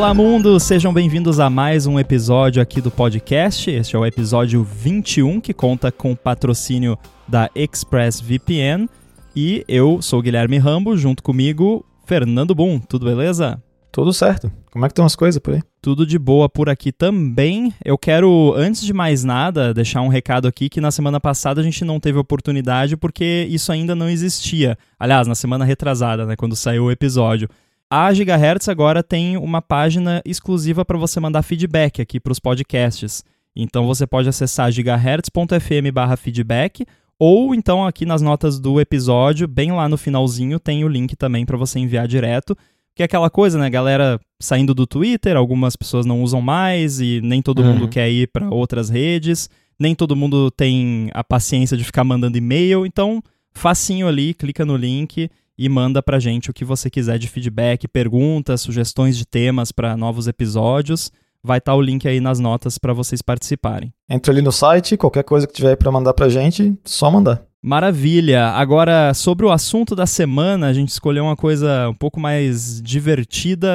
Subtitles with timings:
[0.00, 0.58] Olá, mundo!
[0.58, 3.70] Sejam bem-vindos a mais um episódio aqui do podcast.
[3.70, 6.98] Este é o episódio 21, que conta com o patrocínio
[7.28, 8.88] da ExpressVPN.
[9.36, 12.78] E eu sou o Guilherme Rambo, junto comigo, Fernando Boom.
[12.78, 13.62] Tudo beleza?
[13.92, 14.50] Tudo certo.
[14.72, 15.62] Como é que estão as coisas por aí?
[15.82, 17.74] Tudo de boa por aqui também.
[17.84, 21.64] Eu quero, antes de mais nada, deixar um recado aqui que na semana passada a
[21.64, 24.78] gente não teve oportunidade porque isso ainda não existia.
[24.98, 27.50] Aliás, na semana retrasada, né, quando saiu o episódio.
[27.92, 33.24] A Gigahertz agora tem uma página exclusiva para você mandar feedback aqui para os podcasts.
[33.54, 36.86] Então você pode acessar gigahertz.fm/feedback
[37.18, 41.44] ou então aqui nas notas do episódio, bem lá no finalzinho, tem o link também
[41.44, 42.56] para você enviar direto.
[42.94, 47.20] Que é aquela coisa, né, galera saindo do Twitter, algumas pessoas não usam mais e
[47.24, 47.72] nem todo uhum.
[47.72, 52.38] mundo quer ir para outras redes, nem todo mundo tem a paciência de ficar mandando
[52.38, 53.20] e-mail, então
[53.52, 55.28] facinho ali, clica no link
[55.60, 59.94] e manda pra gente o que você quiser de feedback, perguntas, sugestões de temas para
[59.94, 61.12] novos episódios.
[61.44, 63.92] Vai estar tá o link aí nas notas para vocês participarem.
[64.08, 67.42] Entra ali no site, qualquer coisa que tiver para mandar pra gente, só mandar.
[67.62, 68.46] Maravilha!
[68.52, 73.68] Agora, sobre o assunto da semana, a gente escolheu uma coisa um pouco mais divertida,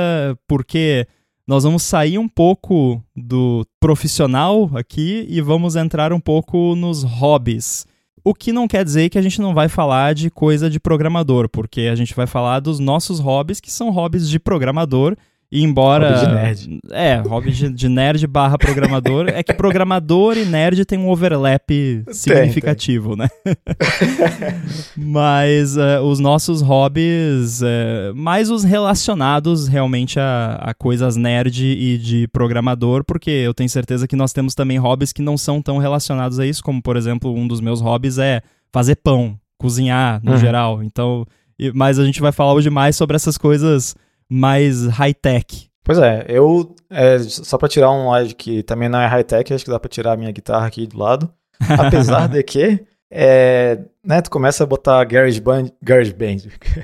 [0.47, 1.07] porque
[1.47, 7.85] nós vamos sair um pouco do profissional aqui e vamos entrar um pouco nos hobbies.
[8.27, 11.47] O que não quer dizer que a gente não vai falar de coisa de programador,
[11.47, 15.15] porque a gente vai falar dos nossos hobbies, que são hobbies de programador
[15.55, 16.09] e embora.
[16.09, 16.79] Hobby de nerd.
[16.91, 19.29] É, hobby de, de nerd barra programador.
[19.29, 21.71] é que programador e nerd tem um overlap
[22.11, 23.55] significativo, tem, tem.
[23.55, 24.61] né?
[24.97, 31.97] Mas uh, os nossos hobbies, uh, mais os relacionados realmente a, a coisas nerd e
[31.97, 35.77] de programador, porque eu tenho certeza que nós temos também hobbies que não são tão
[35.77, 38.41] relacionados a isso, como por exemplo, um dos meus hobbies é
[38.73, 40.37] fazer pão, cozinhar no uhum.
[40.37, 40.83] geral.
[40.83, 41.25] Então.
[41.73, 43.95] Mas a gente vai falar hoje mais sobre essas coisas
[44.29, 45.69] mais high-tech.
[45.83, 49.63] Pois é, eu, é, só para tirar um lado que também não é high-tech, acho
[49.63, 51.31] que dá para tirar a minha guitarra aqui do lado.
[51.77, 56.37] Apesar de que, é, né, tu começa a botar Garage Band, Garage Band,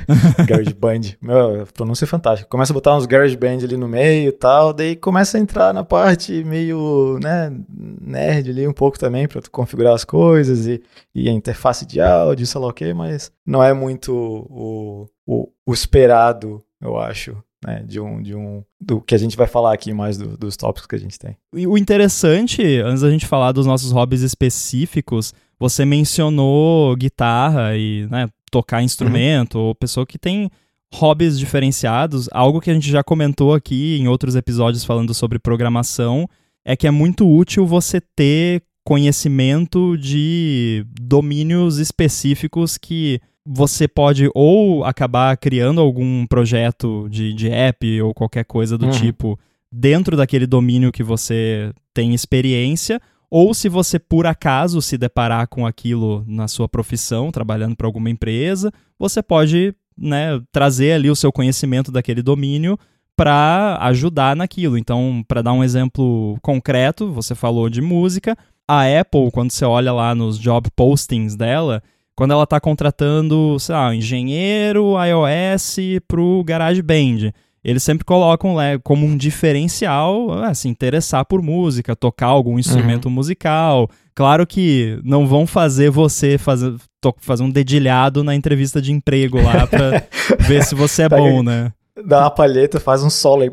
[0.48, 2.48] Garage Band, meu, pronúncia é fantástica.
[2.48, 5.74] Começa a botar uns Garage Band ali no meio e tal, daí começa a entrar
[5.74, 10.80] na parte meio, né, nerd ali um pouco também para tu configurar as coisas e,
[11.14, 15.50] e a interface de áudio, sei lá o que, mas não é muito o, o,
[15.66, 19.74] o esperado eu acho, né, de um, de um, do que a gente vai falar
[19.74, 21.38] aqui mais do, dos tópicos que a gente tem.
[21.54, 28.08] E o interessante, antes da gente falar dos nossos hobbies específicos, você mencionou guitarra e,
[28.10, 29.66] né, tocar instrumento, uhum.
[29.66, 30.50] ou pessoa que tem
[30.94, 36.28] hobbies diferenciados, algo que a gente já comentou aqui em outros episódios falando sobre programação,
[36.66, 44.84] é que é muito útil você ter conhecimento de domínios específicos que você pode ou
[44.84, 48.92] acabar criando algum projeto de, de app ou qualquer coisa do uhum.
[48.92, 49.40] tipo
[49.72, 55.66] dentro daquele domínio que você tem experiência, ou se você por acaso se deparar com
[55.66, 61.32] aquilo na sua profissão, trabalhando para alguma empresa, você pode né, trazer ali o seu
[61.32, 62.78] conhecimento daquele domínio
[63.16, 64.78] para ajudar naquilo.
[64.78, 68.38] Então, para dar um exemplo concreto, você falou de música.
[68.68, 71.82] A Apple, quando você olha lá nos job postings dela,
[72.16, 75.78] quando ela está contratando, sei lá, um engenheiro iOS
[76.08, 77.32] para o GarageBand,
[77.64, 83.12] eles sempre colocam como um diferencial ah, se interessar por música, tocar algum instrumento uhum.
[83.12, 83.88] musical.
[84.16, 86.76] Claro que não vão fazer você fazer,
[87.20, 90.04] fazer um dedilhado na entrevista de emprego lá para
[90.48, 91.72] ver se você é bom, né?
[92.04, 93.50] Dá uma palheta, faz um solo aí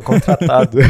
[0.00, 0.78] contratado.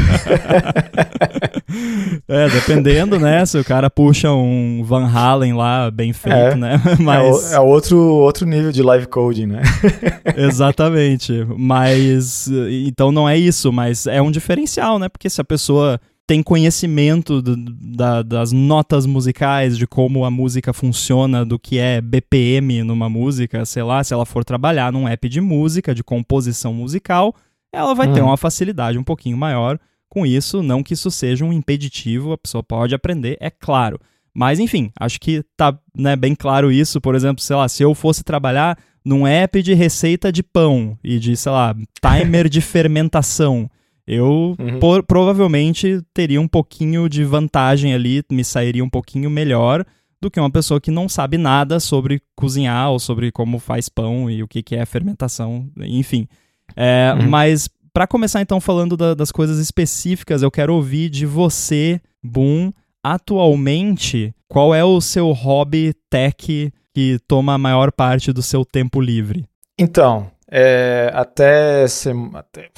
[2.27, 3.45] é, dependendo, né?
[3.45, 6.81] Se o cara puxa um Van Halen lá, bem feito, é, né?
[6.99, 7.51] Mas...
[7.51, 9.61] É, é, outro, outro nível de live coding, né?
[10.35, 11.45] Exatamente.
[11.57, 12.47] Mas,
[12.85, 15.09] então não é isso, mas é um diferencial, né?
[15.09, 15.99] Porque se a pessoa
[16.31, 21.99] tem conhecimento do, da, das notas musicais, de como a música funciona, do que é
[21.99, 26.73] BPM numa música, sei lá, se ela for trabalhar num app de música, de composição
[26.73, 27.35] musical,
[27.71, 28.25] ela vai ter hum.
[28.25, 29.79] uma facilidade um pouquinho maior
[30.09, 30.61] com isso.
[30.61, 33.99] Não que isso seja um impeditivo, a pessoa pode aprender, é claro.
[34.33, 37.01] Mas enfim, acho que tá né, bem claro isso.
[37.01, 41.19] Por exemplo, sei lá, se eu fosse trabalhar num app de receita de pão e
[41.19, 43.69] de, sei lá, timer de fermentação,
[44.05, 44.79] eu uhum.
[44.79, 49.85] por, provavelmente teria um pouquinho de vantagem ali, me sairia um pouquinho melhor
[50.21, 54.29] do que uma pessoa que não sabe nada sobre cozinhar ou sobre como faz pão
[54.29, 56.27] e o que, que é fermentação, enfim.
[56.75, 57.29] É, uhum.
[57.29, 62.71] Mas para começar então falando da, das coisas específicas, eu quero ouvir de você, Boom,
[63.03, 68.99] atualmente, qual é o seu hobby tech que toma a maior parte do seu tempo
[69.01, 69.45] livre?
[69.79, 71.85] Então, é, até,
[72.33, 72.69] até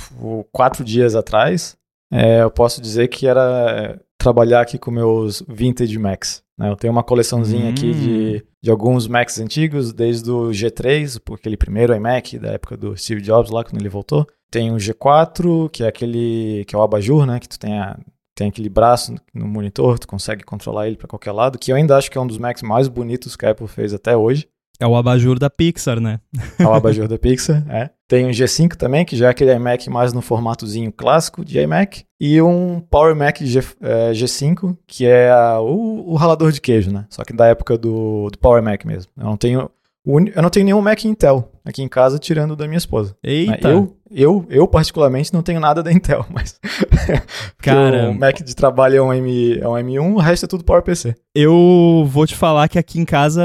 [0.52, 1.76] quatro dias atrás,
[2.12, 6.43] é, eu posso dizer que era trabalhar aqui com meus vintage Macs.
[6.58, 6.70] Né?
[6.70, 7.70] Eu tenho uma coleçãozinha hum.
[7.70, 8.48] aqui de, hum.
[8.62, 13.52] de alguns Macs antigos, desde o G3, aquele primeiro iMac da época do Steve Jobs
[13.52, 14.28] lá, quando ele voltou.
[14.52, 17.40] Tem o G4, que é aquele que é o abajur, né?
[17.40, 17.98] Que tu tem, a,
[18.36, 21.98] tem aquele braço no monitor, tu consegue controlar ele para qualquer lado, que eu ainda
[21.98, 24.48] acho que é um dos Macs mais bonitos que a Apple fez até hoje.
[24.80, 26.20] É o abajur da Pixar, né?
[26.60, 27.90] É o abajur da Pixar, é.
[28.08, 32.06] Tem um G5 também, que já é aquele iMac mais no formatozinho clássico de iMac.
[32.20, 36.92] E um Power Mac G, é, G5, que é a, o, o, ralador de queijo,
[36.92, 37.06] né?
[37.10, 39.12] Só que da época do, do Power Mac mesmo.
[39.18, 39.70] Eu não tenho
[40.06, 43.16] eu não tenho nenhum Mac Intel aqui em casa, tirando da minha esposa.
[43.24, 43.70] Eita!
[43.70, 46.60] Eu, eu, eu particularmente, não tenho nada da Intel, mas...
[47.58, 48.12] Cara...
[48.12, 51.16] o Mac de trabalho é um, M, é um M1, o resto é tudo PowerPC.
[51.34, 53.44] Eu vou te falar que aqui em casa,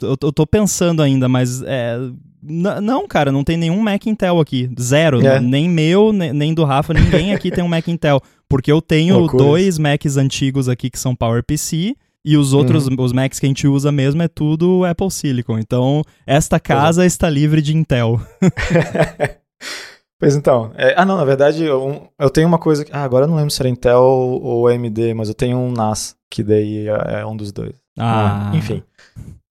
[0.00, 1.62] eu, eu tô pensando ainda, mas...
[1.62, 1.98] É,
[2.46, 4.70] não, cara, não tem nenhum Mac Intel aqui.
[4.78, 5.26] Zero.
[5.26, 5.40] É.
[5.40, 8.20] Nem meu, nem do Rafa, ninguém aqui tem um Mac Intel.
[8.46, 9.42] Porque eu tenho Loucura.
[9.42, 12.96] dois Macs antigos aqui que são PowerPC e os outros, uhum.
[12.98, 15.58] os Macs que a gente usa mesmo é tudo Apple Silicon.
[15.58, 17.06] Então, esta casa uhum.
[17.06, 18.20] está livre de Intel.
[20.24, 20.72] pois então.
[20.76, 22.84] É, ah, não, na verdade, eu, eu tenho uma coisa.
[22.90, 26.16] Ah, agora eu não lembro se era Intel ou AMD, mas eu tenho um NAS,
[26.30, 27.74] que daí é, é um dos dois.
[27.98, 28.82] Ah enfim.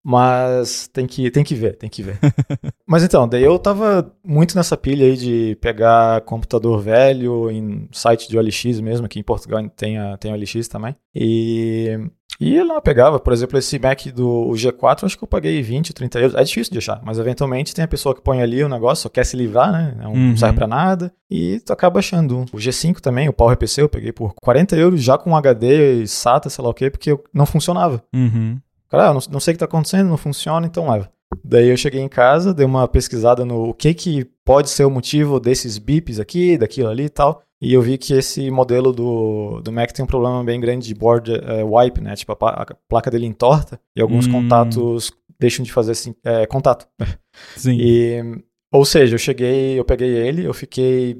[0.04, 2.18] Mas tem que, tem que ver, tem que ver.
[2.86, 8.28] Mas então, daí eu tava muito nessa pilha aí de pegar computador velho em site
[8.28, 10.94] de OLX mesmo, aqui em Portugal tem, a, tem OLX também.
[11.14, 11.98] E,
[12.38, 16.18] e lá pegava, por exemplo, esse Mac do G4, acho que eu paguei 20, 30
[16.18, 16.34] euros.
[16.34, 19.08] É difícil de achar, mas eventualmente tem a pessoa que põe ali o negócio, só
[19.08, 19.96] quer se livrar, né?
[20.02, 20.36] Não uhum.
[20.36, 21.10] serve pra nada.
[21.30, 22.44] E tu acaba achando.
[22.52, 26.50] O G5 também, o PowerPC, eu peguei por 40 euros já com HD e SATA,
[26.50, 28.02] sei lá o quê, porque não funcionava.
[28.14, 28.58] Uhum.
[28.96, 31.10] Cara, ah, não, não sei o que está acontecendo, não funciona, então leva.
[31.42, 34.90] Daí eu cheguei em casa, dei uma pesquisada no o que, que pode ser o
[34.90, 37.42] motivo desses bips aqui, daquilo ali e tal.
[37.60, 40.94] E eu vi que esse modelo do, do Mac tem um problema bem grande de
[40.94, 42.14] board é, wipe, né?
[42.14, 44.32] Tipo, a, a, placa dele entorta e alguns hum.
[44.32, 46.86] contatos deixam de fazer assim, é, contato.
[47.56, 47.76] Sim.
[47.80, 48.22] E,
[48.70, 51.16] ou seja, eu cheguei, eu peguei ele, eu fiquei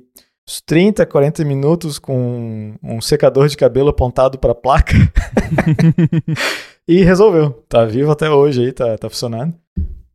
[0.47, 4.93] uns 30, 40 minutos com um secador de cabelo apontado para a placa.
[6.87, 7.65] E resolveu.
[7.69, 9.55] Tá vivo até hoje aí, tá, tá funcionando.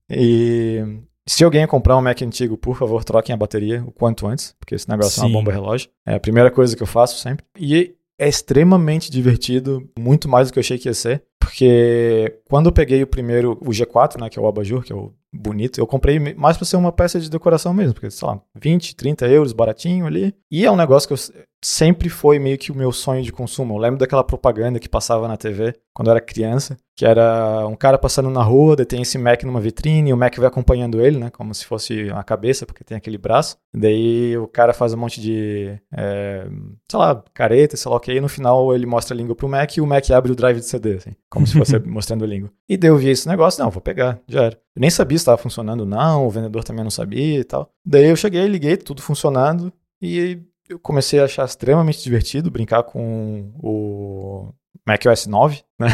[0.09, 0.83] E
[1.27, 4.75] se alguém comprar um Mac antigo, por favor, troquem a bateria o quanto antes, porque
[4.75, 5.21] esse negócio Sim.
[5.21, 5.89] é uma bomba relógio.
[6.05, 7.45] É a primeira coisa que eu faço sempre.
[7.57, 12.65] E é extremamente divertido, muito mais do que eu achei que ia ser, porque quando
[12.65, 15.79] eu peguei o primeiro, o G4, né, que é o abajur, que é o bonito,
[15.79, 19.27] eu comprei mais para ser uma peça de decoração mesmo, porque, sei lá, 20, 30
[19.27, 20.35] euros, baratinho ali.
[20.51, 21.17] E é um negócio que eu
[21.61, 23.75] sempre foi meio que o meu sonho de consumo.
[23.75, 27.75] Eu lembro daquela propaganda que passava na TV quando eu era criança, que era um
[27.75, 31.17] cara passando na rua, detém esse Mac numa vitrine, e o Mac vai acompanhando ele,
[31.17, 33.57] né, como se fosse a cabeça, porque tem aquele braço.
[33.73, 36.47] Daí o cara faz um monte de, é,
[36.89, 39.49] sei lá, careta, sei lá o que, e no final ele mostra a língua pro
[39.49, 42.27] Mac e o Mac abre o drive de CD, assim, como se fosse mostrando a
[42.27, 42.49] língua.
[42.67, 44.55] E daí eu vi esse negócio, não, vou pegar, já era.
[44.75, 47.69] Eu nem sabia se estava funcionando não, o vendedor também não sabia e tal.
[47.85, 53.51] Daí eu cheguei, liguei, tudo funcionando, e eu comecei a achar extremamente divertido brincar com
[53.61, 54.53] o
[54.87, 55.87] macOS 9, né?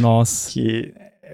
[0.00, 0.50] Nossa.
[0.50, 0.92] que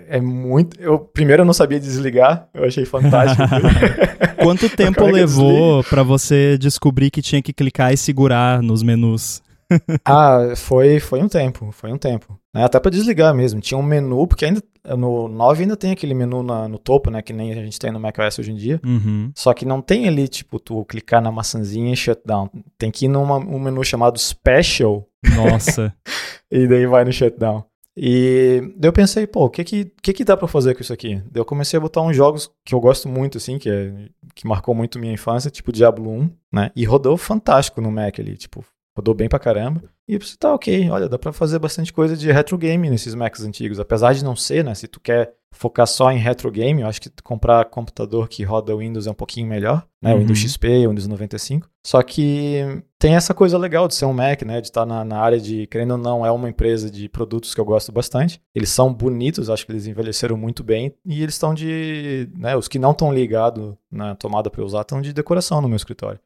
[0.08, 0.80] é muito.
[0.80, 3.42] Eu primeiro eu não sabia desligar, eu achei fantástico.
[4.42, 9.40] Quanto tempo levou para você descobrir que tinha que clicar e segurar nos menus?
[10.04, 12.38] ah, foi, foi um tempo, foi um tempo.
[12.54, 12.64] Né?
[12.64, 13.60] Até para desligar mesmo.
[13.60, 14.62] Tinha um menu, porque ainda
[14.96, 17.22] no 9 ainda tem aquele menu na, no topo, né?
[17.22, 18.80] Que nem a gente tem no macOS hoje em dia.
[18.84, 19.30] Uhum.
[19.34, 22.50] Só que não tem ali, tipo, tu clicar na maçãzinha e shutdown.
[22.76, 25.06] Tem que ir num um menu chamado Special.
[25.34, 25.94] Nossa.
[26.50, 27.64] e daí vai no shutdown.
[27.96, 30.92] E daí eu pensei, pô, o que que, que que dá pra fazer com isso
[30.92, 31.16] aqui?
[31.30, 33.92] Daí eu comecei a botar uns jogos que eu gosto muito, assim, que, é,
[34.34, 36.70] que marcou muito minha infância, tipo Diablo 1, né?
[36.74, 38.64] E rodou fantástico no Mac ali, tipo,
[38.96, 39.82] rodou bem pra caramba.
[40.06, 43.42] E você tá ok, olha, dá pra fazer bastante coisa de retro game nesses Macs
[43.42, 43.80] antigos.
[43.80, 44.74] Apesar de não ser, né?
[44.74, 48.76] Se tu quer focar só em retro game, eu acho que comprar computador que roda
[48.76, 50.12] Windows é um pouquinho melhor, né?
[50.12, 50.20] Uhum.
[50.20, 51.68] Windows XP, Windows 95.
[51.86, 54.60] Só que tem essa coisa legal de ser um Mac, né?
[54.60, 57.54] De estar tá na, na, área de, querendo ou não, é uma empresa de produtos
[57.54, 58.40] que eu gosto bastante.
[58.54, 60.94] Eles são bonitos, acho que eles envelheceram muito bem.
[61.04, 62.28] E eles estão de.
[62.36, 65.76] Né, os que não estão ligados na tomada para usar estão de decoração no meu
[65.76, 66.20] escritório.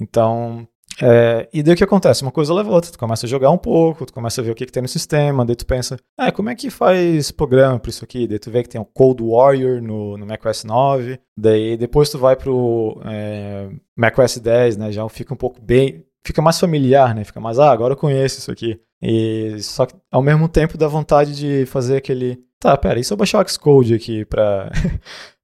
[0.00, 0.66] Então,
[1.02, 2.22] é, e daí o que acontece?
[2.22, 2.90] Uma coisa leva a outra.
[2.90, 4.88] Tu começa a jogar um pouco, tu começa a ver o que, que tem no
[4.88, 8.26] sistema, daí tu pensa, ah, como é que faz programa para isso aqui?
[8.26, 12.18] Daí tu vê que tem o Cold Warrior no, no macOS 9, daí depois tu
[12.18, 14.92] vai pro é, macOS 10, né?
[14.92, 16.04] Já fica um pouco bem.
[16.26, 17.24] Fica mais familiar, né?
[17.24, 18.80] Fica mais, ah, agora eu conheço isso aqui.
[19.02, 22.38] E só que ao mesmo tempo dá vontade de fazer aquele.
[22.58, 24.70] Tá, pera, e se eu baixar o Xcode aqui para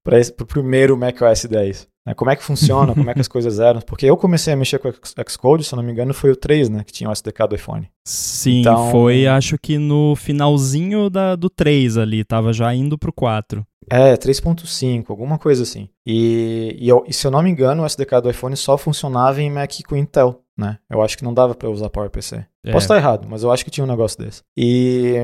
[0.02, 1.88] para o primeiro macOS 10?
[2.10, 2.14] Né?
[2.14, 3.80] Como é que funciona, como é que as coisas eram.
[3.80, 4.92] Porque eu comecei a mexer com
[5.28, 6.84] Xcode, se eu não me engano, foi o 3, né?
[6.84, 7.88] Que tinha o SDK do iPhone.
[8.04, 8.90] Sim, então...
[8.90, 13.64] foi acho que no finalzinho da, do 3 ali, tava já indo pro 4.
[13.88, 15.88] É, 3.5, alguma coisa assim.
[16.06, 19.42] E, e, eu, e, se eu não me engano, o SDK do iPhone só funcionava
[19.42, 20.78] em Mac com Intel, né?
[20.88, 22.44] Eu acho que não dava para usar PowerPC.
[22.64, 22.72] É.
[22.72, 24.42] Posso estar errado, mas eu acho que tinha um negócio desse.
[24.56, 25.14] E,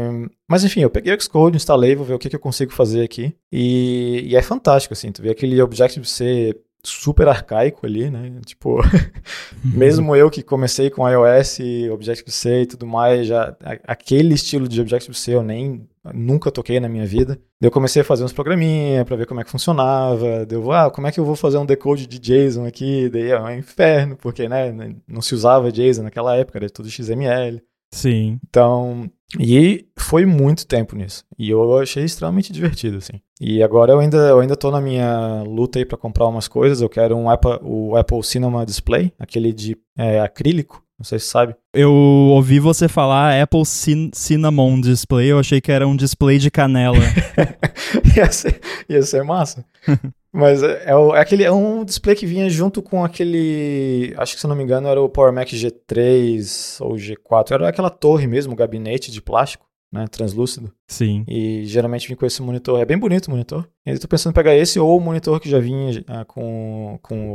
[0.49, 3.03] mas enfim, eu peguei o Xcode, instalei, vou ver o que, que eu consigo fazer
[3.03, 3.37] aqui.
[3.53, 6.57] E, e é fantástico, assim, tu vê aquele Objective-C
[6.89, 8.41] super arcaico ali, né?
[8.45, 8.81] Tipo,
[9.65, 11.59] mesmo eu que comecei com iOS,
[11.93, 17.07] Objective-C e tudo mais, já aquele estilo de Objective-C eu nem nunca toquei na minha
[17.07, 17.39] vida.
[17.61, 20.45] Eu comecei a fazer uns programinha para ver como é que funcionava.
[20.45, 23.09] Deu, ah, como é que eu vou fazer um decode de JSON aqui?
[23.09, 24.73] Daí é um inferno, porque né,
[25.09, 27.63] não se usava JSON naquela época, era tudo XML.
[27.97, 28.39] Sim.
[28.47, 29.11] Então,
[29.41, 31.25] e foi muito tempo nisso.
[31.39, 33.21] E eu achei extremamente divertido, assim.
[33.41, 36.81] E agora eu ainda, eu ainda tô na minha luta aí para comprar umas coisas.
[36.81, 40.83] Eu quero um Apple, o Apple Cinema Display, aquele de é, acrílico.
[40.99, 41.55] Não sei se sabe.
[41.75, 46.51] Eu ouvi você falar Apple Cin Cinnamon Display, eu achei que era um display de
[46.51, 46.97] canela.
[48.17, 49.65] ia, ser, ia ser massa.
[50.37, 54.13] Mas é, é, é, aquele, é um display que vinha junto com aquele.
[54.19, 57.53] Acho que se não me engano era o Power Mac G3 ou G4.
[57.53, 60.07] Era aquela torre mesmo, gabinete de plástico, né?
[60.07, 60.71] Translúcido.
[60.87, 61.25] Sim.
[61.27, 62.79] E geralmente vem com esse monitor.
[62.79, 63.67] É bem bonito o monitor.
[63.87, 67.31] Eu tô pensando em pegar esse ou o monitor que já vinha ah, com, com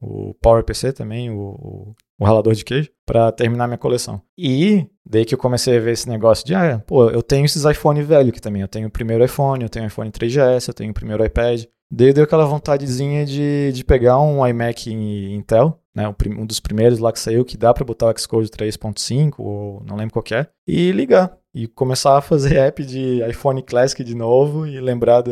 [0.00, 4.20] o, o Power PC também, o, o, o ralador de queijo, para terminar minha coleção.
[4.36, 7.64] E daí que eu comecei a ver esse negócio de, ah, pô, eu tenho esses
[7.64, 8.60] iPhone velho aqui também.
[8.60, 11.64] Eu tenho o primeiro iPhone, eu tenho o iPhone 3GS, eu tenho o primeiro iPad.
[11.90, 17.12] Daí deu aquela vontadezinha de, de pegar um iMac Intel, né, um, dos primeiros lá
[17.12, 20.92] que saiu, que dá para botar o Xcode 3.5, ou não lembro qual é, e
[20.92, 21.36] ligar.
[21.52, 25.24] E começar a fazer app de iPhone Classic de novo e lembrar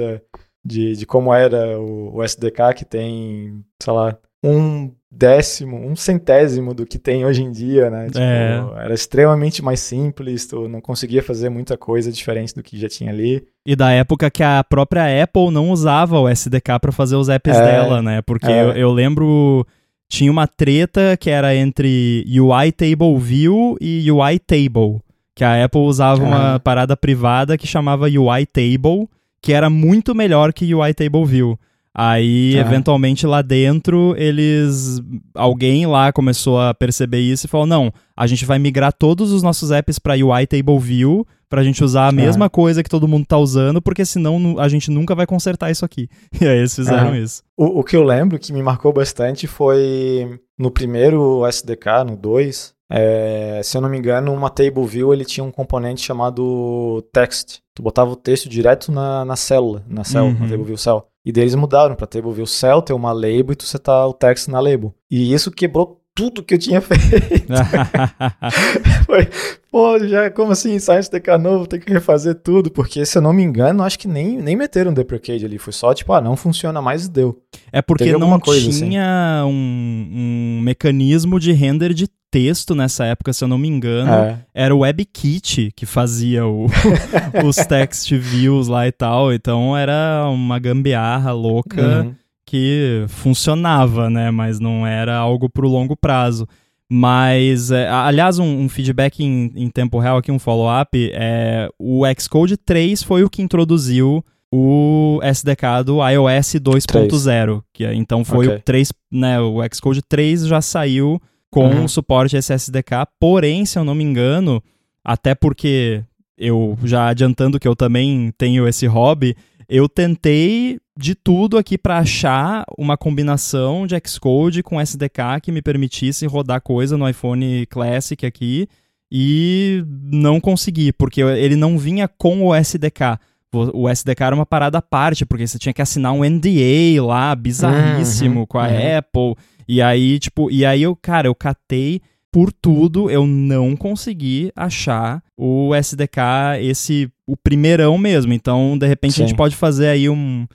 [0.64, 6.74] de, de como era o, o SDK que tem, sei lá, um décimo, um centésimo
[6.74, 8.06] do que tem hoje em dia, né?
[8.06, 8.84] Tipo, é.
[8.84, 13.10] Era extremamente mais simples, tu não conseguia fazer muita coisa diferente do que já tinha
[13.10, 13.42] ali.
[13.64, 17.56] E da época que a própria Apple não usava o SDK para fazer os apps
[17.56, 17.62] é.
[17.62, 18.22] dela, né?
[18.22, 18.62] Porque é.
[18.62, 19.66] eu, eu, lembro
[20.08, 25.00] tinha uma treta que era entre UI Table View e UI Table,
[25.34, 29.08] que a Apple usava uma parada privada que chamava UI Table,
[29.40, 31.58] que era muito melhor que UI Table View.
[31.94, 32.60] Aí, ah.
[32.60, 35.00] eventualmente, lá dentro, eles.
[35.34, 39.42] Alguém lá começou a perceber isso e falou: não, a gente vai migrar todos os
[39.42, 42.12] nossos apps para UI Table View, pra gente usar a ah.
[42.12, 45.84] mesma coisa que todo mundo tá usando, porque senão a gente nunca vai consertar isso
[45.84, 46.08] aqui.
[46.40, 47.18] E aí eles fizeram ah.
[47.18, 47.42] isso.
[47.56, 52.74] O, o que eu lembro que me marcou bastante foi no primeiro SDK, no 2,
[52.90, 57.60] é, se eu não me engano, uma table view ele tinha um componente chamado text.
[57.74, 60.32] Tu botava o texto direto na, na célula, na cell, uhum.
[60.32, 61.06] na table view cell.
[61.28, 64.14] E daí eles mudaram para table view cell, ter uma label e tu setar o
[64.14, 64.94] text na label.
[65.10, 67.52] E isso quebrou tudo que eu tinha feito.
[69.04, 69.28] Foi,
[69.70, 73.34] pô, já como assim, Science DK novo, tem que refazer tudo, porque se eu não
[73.34, 76.80] me engano, acho que nem, nem meteram deprecate ali, foi só tipo, ah, não funciona
[76.80, 77.38] mais e deu.
[77.70, 78.88] É porque não coisa, assim.
[78.88, 79.52] tinha assim.
[79.52, 84.12] um, um mecanismo de render de texto nessa época, se eu não me engano.
[84.12, 84.38] É.
[84.54, 86.66] Era o WebKit que fazia o,
[87.46, 89.32] os text views lá e tal.
[89.32, 92.14] Então era uma gambiarra louca uhum.
[92.46, 94.30] que funcionava, né?
[94.30, 96.46] Mas não era algo pro longo prazo.
[96.90, 102.02] Mas, é, aliás, um, um feedback em, em, tempo real aqui, um follow-up, é, o
[102.18, 108.46] Xcode 3 foi o que introduziu o SDK do iOS 2.0, que é, então foi
[108.46, 108.58] okay.
[108.58, 111.88] o 3, né, o Xcode 3 já saiu com uhum.
[111.88, 114.62] suporte SSDK, porém, se eu não me engano,
[115.04, 116.02] até porque
[116.36, 119.36] eu já adiantando que eu também tenho esse hobby,
[119.68, 125.62] eu tentei de tudo aqui para achar uma combinação de Xcode com SDK que me
[125.62, 128.68] permitisse rodar coisa no iPhone Classic aqui
[129.10, 133.18] e não consegui, porque ele não vinha com o SDK.
[133.52, 137.34] O SDK era uma parada à parte, porque você tinha que assinar um NDA lá,
[137.34, 138.98] bizarríssimo, uhum, com a uhum.
[138.98, 139.36] Apple.
[139.68, 142.00] E aí, tipo, e aí eu, cara, eu catei
[142.32, 148.32] por tudo, eu não consegui achar o SDK, esse, o primeirão mesmo.
[148.32, 149.24] Então, de repente, Sim.
[149.24, 150.46] a gente pode fazer aí um,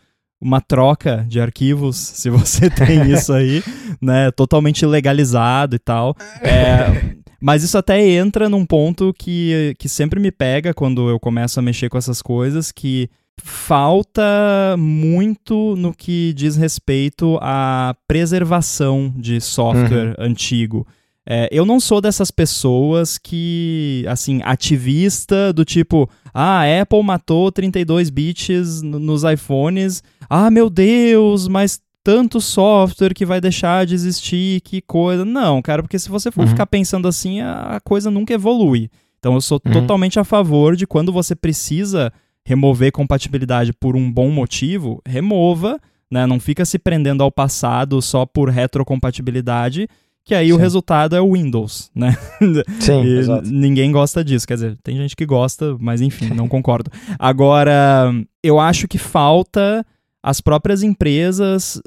[0.42, 3.64] uma troca de arquivos, se você tem isso aí,
[4.02, 4.32] né?
[4.32, 6.16] Totalmente legalizado e tal.
[6.42, 11.60] É, mas isso até entra num ponto que, que sempre me pega quando eu começo
[11.60, 13.10] a mexer com essas coisas, que
[13.42, 20.26] falta muito no que diz respeito à preservação de software uhum.
[20.26, 20.88] antigo.
[21.26, 27.50] É, eu não sou dessas pessoas que, assim, ativista do tipo, ah, a Apple matou
[27.50, 34.60] 32 bits nos iPhones, ah, meu Deus, mas tanto software que vai deixar de existir,
[34.62, 35.24] que coisa.
[35.24, 36.50] Não, cara, porque se você for uhum.
[36.50, 38.90] ficar pensando assim, a, coisa nunca evolui.
[39.20, 39.72] Então eu sou uhum.
[39.72, 42.12] totalmente a favor de quando você precisa
[42.46, 45.80] remover compatibilidade por um bom motivo, remova,
[46.12, 46.26] né?
[46.28, 49.88] Não fica se prendendo ao passado só por retrocompatibilidade,
[50.26, 50.54] que aí Sim.
[50.54, 52.16] o resultado é o Windows, né?
[52.80, 53.50] Sim, exato.
[53.50, 56.92] Ninguém gosta disso, quer dizer, tem gente que gosta, mas enfim, não concordo.
[57.20, 59.86] Agora, eu acho que falta
[60.24, 61.82] as próprias empresas.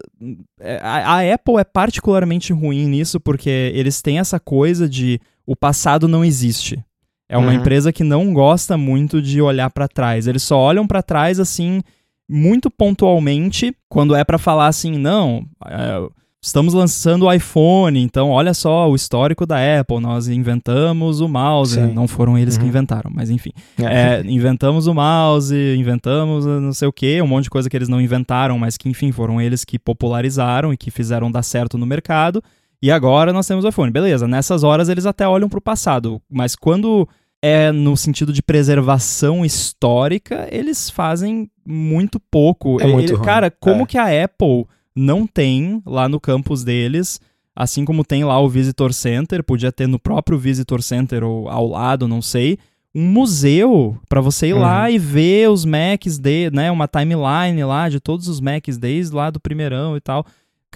[0.61, 5.57] É, a, a, Apple é particularmente ruim nisso porque eles têm essa coisa de o
[5.57, 6.85] passado não existe.
[7.29, 7.55] É uma uhum.
[7.55, 10.27] empresa que não gosta muito de olhar para trás.
[10.27, 11.83] Eles só olham para trás assim
[12.29, 16.09] muito pontualmente quando é para falar assim, não, é,
[16.47, 19.99] Estamos lançando o iPhone, então olha só o histórico da Apple.
[19.99, 21.75] Nós inventamos o mouse.
[21.75, 21.93] Sim.
[21.93, 22.63] Não foram eles uhum.
[22.63, 23.51] que inventaram, mas enfim.
[23.77, 24.21] É.
[24.21, 27.89] É, inventamos o mouse, inventamos não sei o que, um monte de coisa que eles
[27.89, 31.85] não inventaram, mas que enfim foram eles que popularizaram e que fizeram dar certo no
[31.85, 32.41] mercado.
[32.81, 33.91] E agora nós temos o iPhone.
[33.91, 37.09] Beleza, nessas horas eles até olham para o passado, mas quando
[37.43, 42.81] é no sentido de preservação histórica, eles fazem muito pouco.
[42.81, 43.87] É muito cara, como é.
[43.87, 47.21] que a Apple não tem lá no campus deles,
[47.55, 51.67] assim como tem lá o Visitor Center, podia ter no próprio Visitor Center ou ao
[51.69, 52.59] lado, não sei,
[52.95, 54.61] um museu para você ir uhum.
[54.61, 59.15] lá e ver os Macs de, né, uma timeline lá de todos os Macs desde
[59.15, 60.25] lá do primeirão e tal.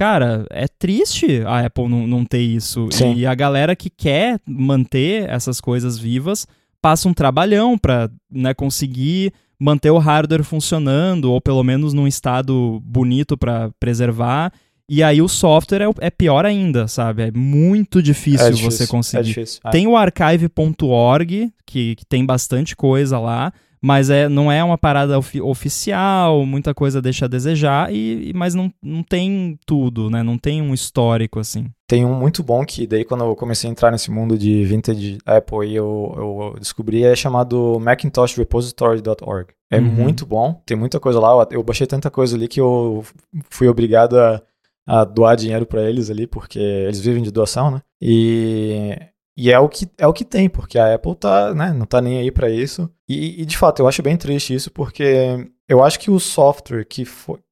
[0.00, 2.88] Cara, é triste a Apple não, não ter isso.
[2.90, 3.12] Sim.
[3.16, 6.46] E a galera que quer manter essas coisas vivas
[6.80, 12.80] passa um trabalhão para né, conseguir manter o hardware funcionando, ou pelo menos num estado
[12.82, 14.50] bonito para preservar.
[14.88, 17.24] E aí o software é, é, pior ainda, sabe?
[17.24, 19.20] É muito difícil, é difícil você conseguir.
[19.20, 19.60] É difícil.
[19.66, 19.70] É.
[19.70, 25.18] Tem o archive.org, que, que tem bastante coisa lá, mas é, não é uma parada
[25.18, 30.22] ofi oficial, muita coisa deixa a desejar, e, mas não, não tem tudo, né?
[30.22, 31.66] Não tem um histórico assim.
[31.88, 35.18] Tem um muito bom que daí quando eu comecei a entrar nesse mundo de vintage
[35.24, 39.48] Apple eu, eu descobri, é chamado MacintosRepository.org.
[39.70, 39.84] É uhum.
[39.84, 43.04] muito bom, tem muita coisa lá, eu baixei tanta coisa ali que eu
[43.48, 44.42] fui obrigado a,
[44.86, 47.80] a doar dinheiro para eles ali, porque eles vivem de doação, né?
[48.02, 48.96] E
[49.40, 51.98] e é o que é o que tem, porque a Apple tá, né, não tá
[52.02, 52.90] nem aí para isso.
[53.08, 56.84] E, e, de fato, eu acho bem triste isso, porque eu acho que o software
[56.84, 57.04] que,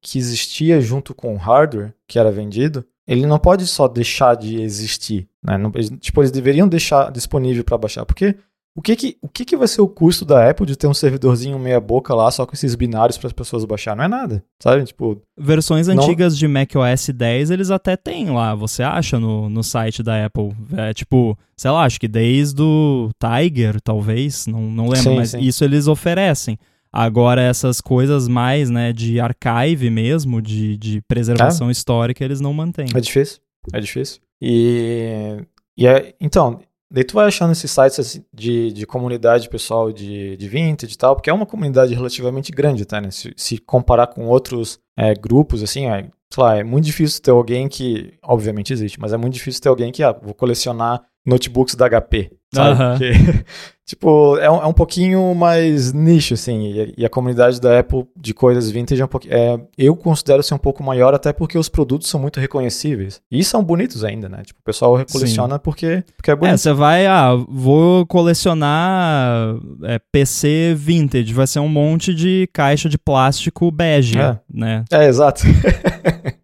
[0.03, 4.61] que existia junto com o hardware que era vendido, ele não pode só deixar de
[4.61, 5.27] existir.
[5.43, 5.57] Né?
[5.57, 8.37] Não, tipo, eles deveriam deixar disponível para baixar, porque
[8.79, 10.95] o que que, o que que vai ser o custo da Apple de ter um
[10.95, 13.97] servidorzinho meia boca lá só com esses binários para as pessoas baixar?
[13.97, 14.85] Não é nada, sabe?
[14.85, 16.01] Tipo, versões não...
[16.01, 20.53] antigas de macOS 10 eles até têm lá, você acha no, no site da Apple.
[20.77, 25.31] É tipo, sei lá, acho que desde o Tiger, talvez, não, não lembro, sim, mas
[25.31, 25.41] sim.
[25.41, 26.57] isso eles oferecem.
[26.93, 31.73] Agora, essas coisas mais, né, de archive mesmo, de, de preservação é.
[31.73, 32.87] histórica, eles não mantêm.
[32.95, 33.41] É difícil,
[33.73, 34.21] é difícil.
[34.41, 35.37] E,
[35.77, 40.37] e é, então, Daí tu vai achando esses sites assim, de, de comunidade pessoal de,
[40.37, 43.11] de vintage e tal, porque é uma comunidade relativamente grande, tá, né?
[43.11, 47.31] Se, se comparar com outros é, grupos, assim, é, sei lá, é muito difícil ter
[47.31, 51.75] alguém que, obviamente existe, mas é muito difícil ter alguém que, ah, vou colecionar notebooks
[51.75, 52.83] da HP, sabe?
[52.83, 52.91] Uhum.
[52.91, 53.45] Porque,
[53.87, 58.07] tipo, é um, é um pouquinho mais nicho, assim, e, e, a comunidade da Apple
[58.17, 61.59] de coisas vintage é um pouquinho, é, eu considero ser um pouco maior até porque
[61.59, 63.21] os produtos são muito reconhecíveis.
[63.31, 64.43] E são bonitos ainda, né?
[64.45, 66.55] Tipo, o pessoal coleciona porque, porque é bonito.
[66.55, 72.89] É, você vai, ah, vou colecionar é, PC vintage, vai ser um monte de caixa
[72.89, 74.39] de plástico bege, é.
[74.53, 74.85] né?
[74.91, 75.43] É, exato.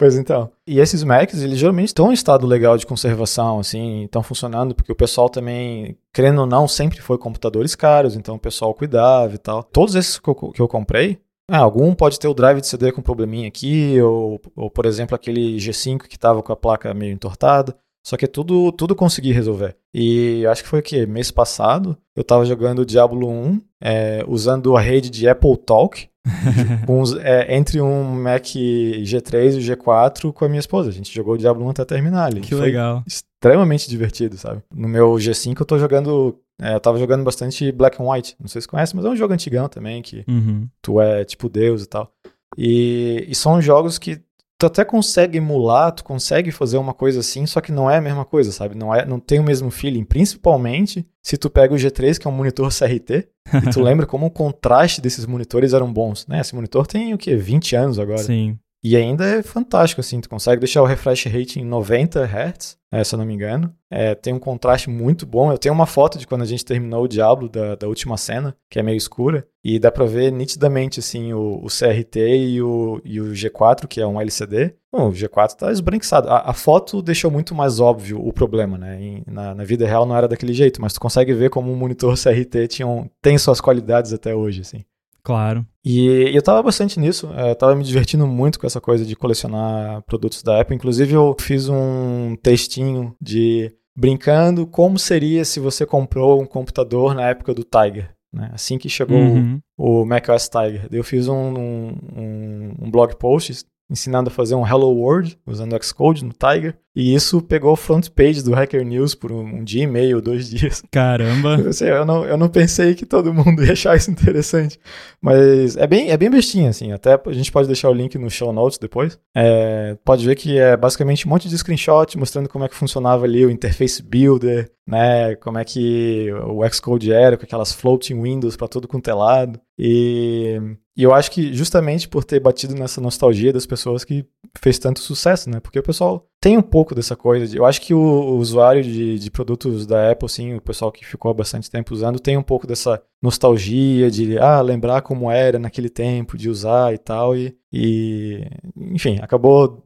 [0.00, 0.50] Pois então.
[0.66, 4.90] E esses Macs, eles geralmente estão em estado legal de conservação, assim, estão funcionando, porque
[4.90, 9.36] o pessoal também, querendo ou não, sempre foi computadores caros, então o pessoal cuidava e
[9.36, 9.62] tal.
[9.62, 12.90] Todos esses que eu, que eu comprei, ah, algum pode ter o drive de CD
[12.92, 17.12] com probleminha aqui, ou, ou por exemplo aquele G5 que estava com a placa meio
[17.12, 17.76] entortada.
[18.04, 19.76] Só que tudo, tudo consegui resolver.
[19.94, 21.06] E acho que foi o quê?
[21.06, 26.08] Mês passado, eu estava jogando Diablo 1, é, usando a rede de Apple Talk,
[27.22, 30.88] é, entre um Mac G3 e o G4 com a minha esposa.
[30.88, 32.40] A gente jogou o Diablo 1 até terminar ali.
[32.40, 33.02] Que Foi legal.
[33.06, 34.62] Extremamente divertido, sabe?
[34.74, 36.38] No meu G5 eu tô jogando.
[36.60, 38.36] É, eu tava jogando bastante Black and White.
[38.38, 40.68] Não sei se conhece, mas é um jogo antigão também, que uhum.
[40.82, 42.12] tu é tipo Deus e tal.
[42.56, 44.20] E, e são jogos que
[44.60, 48.00] tu até consegue emular, tu consegue fazer uma coisa assim, só que não é a
[48.00, 48.76] mesma coisa, sabe?
[48.76, 50.04] Não, é, não tem o mesmo feeling.
[50.04, 53.26] Principalmente se tu pega o G3, que é um monitor CRT,
[53.66, 56.40] e tu lembra como o contraste desses monitores eram bons, né?
[56.40, 57.36] Esse monitor tem o quê?
[57.36, 58.18] 20 anos agora.
[58.18, 58.58] Sim.
[58.82, 63.04] E ainda é fantástico, assim, tu consegue deixar o refresh rate em 90 Hz, é,
[63.04, 63.74] se eu não me engano.
[63.90, 65.52] É, tem um contraste muito bom.
[65.52, 68.56] Eu tenho uma foto de quando a gente terminou o Diablo da, da última cena,
[68.70, 73.00] que é meio escura, e dá pra ver nitidamente, assim, o, o CRT e o,
[73.04, 74.74] e o G4, que é um LCD.
[74.90, 76.28] Bom, o G4 tá esbranquiçado.
[76.28, 79.00] A, a foto deixou muito mais óbvio o problema, né?
[79.00, 81.76] Em, na, na, vida real não era daquele jeito, mas tu consegue ver como um
[81.76, 84.84] monitor CRT tinha um, tem suas qualidades até hoje, assim.
[85.22, 85.66] Claro.
[85.84, 90.02] E, eu tava bastante nisso, eu tava me divertindo muito com essa coisa de colecionar
[90.02, 90.76] produtos da Apple.
[90.76, 97.28] Inclusive, eu fiz um textinho de brincando como seria se você comprou um computador na
[97.28, 98.14] época do Tiger.
[98.32, 98.50] Né?
[98.52, 99.60] Assim que chegou uhum.
[99.76, 100.88] o, o macOS Tiger.
[100.90, 106.24] Eu fiz um, um, um blog post ensinando a fazer um Hello World usando Xcode
[106.24, 106.76] no Tiger.
[106.94, 110.50] E isso pegou o front page do Hacker News por um, dia e meio, dois
[110.50, 110.82] dias.
[110.90, 111.56] Caramba!
[111.56, 114.78] Eu, sei, eu, não, eu não pensei que todo mundo ia achar isso interessante.
[115.20, 116.92] Mas é bem, é bem bestinha, assim.
[116.92, 119.18] Até a gente pode deixar o link no show notes depois.
[119.36, 123.24] É, pode ver que é basicamente um monte de screenshot mostrando como é que funcionava
[123.24, 125.36] ali o Interface Builder, né?
[125.36, 129.60] Como é que o Xcode era, com aquelas floating windows para todo quanto é lado.
[129.82, 130.60] E,
[130.94, 134.26] e eu acho que justamente por ter batido nessa nostalgia das pessoas que
[134.58, 135.58] fez tanto sucesso, né?
[135.58, 137.46] Porque o pessoal tem um pouco dessa coisa.
[137.46, 140.92] De, eu acho que o, o usuário de, de, produtos da Apple, sim, o pessoal
[140.92, 145.30] que ficou há bastante tempo usando, tem um pouco dessa nostalgia de, ah, lembrar como
[145.30, 147.34] era naquele tempo, de usar e tal.
[147.34, 148.44] E, e
[148.76, 149.82] enfim, acabou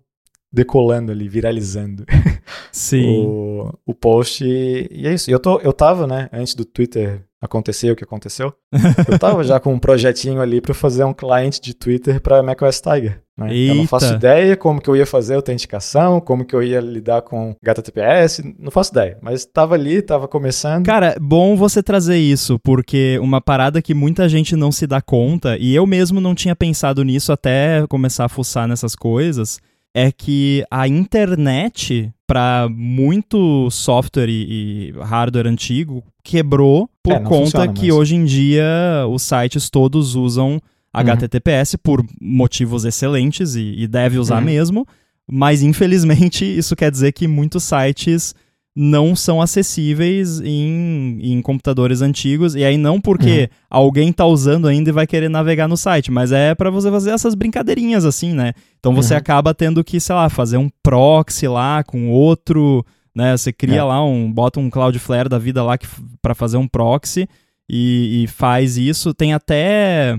[0.52, 2.04] decolando ali, viralizando.
[2.72, 3.26] Sim.
[3.26, 4.44] o, o post.
[4.44, 5.30] E, e é isso.
[5.30, 8.52] Eu, tô, eu tava, né, antes do Twitter acontecer o que aconteceu,
[9.08, 12.80] eu tava já com um projetinho ali para fazer um cliente de Twitter para macOS
[12.80, 13.20] Tiger.
[13.36, 13.54] Né?
[13.54, 16.80] Eu não faço ideia como que eu ia fazer a autenticação, como que eu ia
[16.80, 19.18] lidar com HTTPS, não faço ideia.
[19.20, 20.86] Mas estava ali, estava começando.
[20.86, 25.56] Cara, bom você trazer isso, porque uma parada que muita gente não se dá conta,
[25.58, 29.58] e eu mesmo não tinha pensado nisso até começar a fuçar nessas coisas,
[29.94, 37.68] é que a internet, para muito software e, e, hardware antigo, quebrou por é, conta
[37.68, 40.60] que hoje em dia os sites todos usam
[40.92, 41.80] HTTPS uhum.
[41.82, 44.44] por motivos excelentes e, e deve usar uhum.
[44.44, 44.86] mesmo,
[45.30, 48.34] mas infelizmente isso quer dizer que muitos sites
[48.76, 52.56] não são acessíveis em, em computadores antigos.
[52.56, 53.56] E aí não porque uhum.
[53.70, 57.10] alguém está usando ainda e vai querer navegar no site, mas é para você fazer
[57.10, 58.52] essas brincadeirinhas assim, né?
[58.80, 59.18] Então você uhum.
[59.18, 62.84] acaba tendo que, sei lá, fazer um proxy lá com outro,
[63.14, 63.36] né?
[63.36, 63.82] Você cria é.
[63.82, 65.78] lá um, bota um Cloudflare da vida lá
[66.20, 67.28] para fazer um proxy
[67.68, 69.14] e, e, faz isso.
[69.14, 70.18] Tem até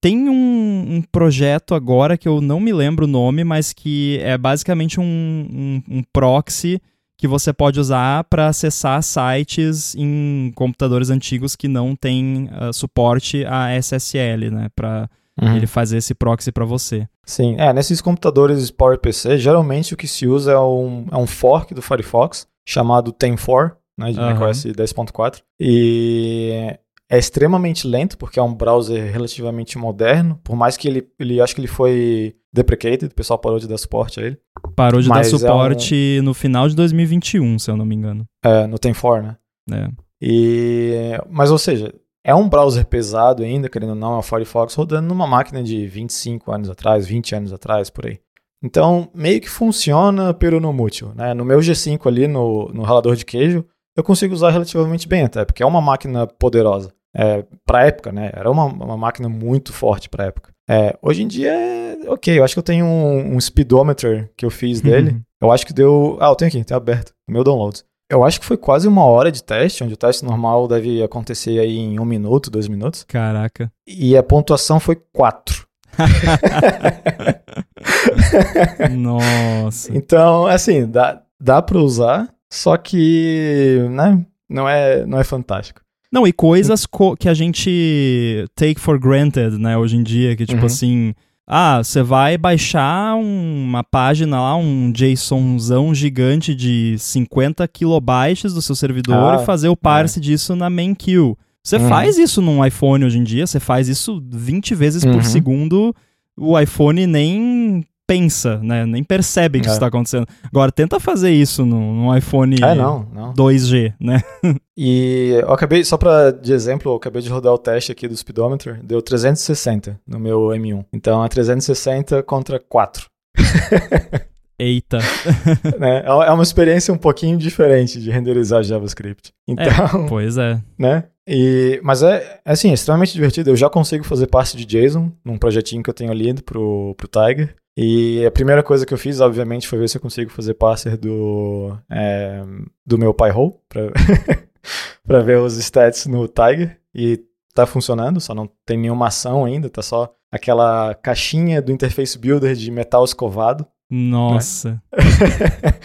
[0.00, 4.36] tem um, um, projeto agora que eu não me lembro o nome, mas que é
[4.36, 6.80] basicamente um, um, um proxy
[7.22, 13.44] que você pode usar para acessar sites em computadores antigos que não têm uh, suporte
[13.46, 14.68] a SSL, né?
[14.74, 15.08] Para
[15.40, 15.54] uhum.
[15.54, 17.06] ele fazer esse proxy para você.
[17.24, 21.72] Sim, é, nesses computadores PowerPC, geralmente o que se usa é um, é um fork
[21.72, 24.26] do Firefox, chamado Tem4, né, de uhum.
[24.26, 25.42] macOS 10.4.
[25.60, 26.76] E
[27.12, 31.54] é extremamente lento, porque é um browser relativamente moderno, por mais que ele, ele acho
[31.54, 34.38] que ele foi deprecated, o pessoal parou de dar suporte a ele.
[34.74, 36.24] Parou de Mas dar suporte é um...
[36.24, 38.24] no final de 2021, se eu não me engano.
[38.42, 39.36] É, no Tem4, né?
[39.70, 39.88] É.
[40.22, 41.20] E...
[41.28, 41.92] Mas, ou seja,
[42.24, 45.86] é um browser pesado ainda, querendo ou não, é o Firefox rodando numa máquina de
[45.86, 48.20] 25 anos atrás, 20 anos atrás, por aí.
[48.64, 51.34] Então, meio que funciona pelo no mútil, né?
[51.34, 55.44] No meu G5 ali, no, no ralador de queijo, eu consigo usar relativamente bem até,
[55.44, 58.30] porque é uma máquina poderosa é, para época, né?
[58.32, 60.50] Era uma, uma máquina muito forte para época.
[60.68, 64.44] É, hoje em dia é ok, eu acho que eu tenho um, um speedometer que
[64.44, 64.84] eu fiz uhum.
[64.84, 65.20] dele.
[65.40, 66.18] Eu acho que deu.
[66.20, 67.84] Ah, eu tenho aqui, tem aberto, o meu downloads.
[68.10, 71.58] Eu acho que foi quase uma hora de teste, onde o teste normal deve acontecer
[71.58, 73.04] aí em um minuto, dois minutos.
[73.04, 73.72] Caraca.
[73.86, 75.66] E a pontuação foi quatro.
[78.92, 79.96] Nossa.
[79.96, 85.81] Então, assim, dá, dá pra usar, só que, né, não é, não é fantástico.
[86.12, 90.44] Não, e coisas co que a gente take for granted, né, hoje em dia, que
[90.44, 90.66] tipo uhum.
[90.66, 91.14] assim,
[91.46, 98.74] ah, você vai baixar uma página lá, um JSONzão gigante de 50 kilobytes do seu
[98.74, 100.22] servidor ah, e fazer o parse é.
[100.22, 101.34] disso na main queue.
[101.64, 101.88] Você uhum.
[101.88, 105.14] faz isso num iPhone hoje em dia, você faz isso 20 vezes uhum.
[105.14, 105.94] por segundo,
[106.36, 108.84] o iPhone nem pensa, né?
[108.84, 109.68] Nem percebe que é.
[109.68, 110.26] isso está acontecendo.
[110.44, 113.32] Agora, tenta fazer isso no, no iPhone é, não, não.
[113.34, 114.22] 2G, né?
[114.74, 118.16] E eu acabei, só para de exemplo, eu acabei de rodar o teste aqui do
[118.16, 120.86] speedometer, deu 360 no meu M1.
[120.90, 123.04] Então é 360 contra 4.
[124.58, 124.98] Eita.
[125.78, 126.02] né?
[126.06, 129.30] É uma experiência um pouquinho diferente de renderizar JavaScript.
[129.46, 130.58] Então, é, pois é.
[130.78, 131.04] Né?
[131.28, 133.50] E, mas é, é assim, é extremamente divertido.
[133.50, 137.08] Eu já consigo fazer parte de JSON num projetinho que eu tenho lido pro, pro
[137.08, 137.54] Tiger.
[137.76, 140.98] E a primeira coisa que eu fiz, obviamente, foi ver se eu consigo fazer parser
[140.98, 142.42] do, é,
[142.84, 146.78] do meu Pi-hole para ver os stats no Tiger.
[146.94, 152.18] E tá funcionando, só não tem nenhuma ação ainda, tá só aquela caixinha do Interface
[152.18, 153.66] Builder de metal escovado.
[153.90, 154.82] Nossa.
[154.92, 155.78] Né?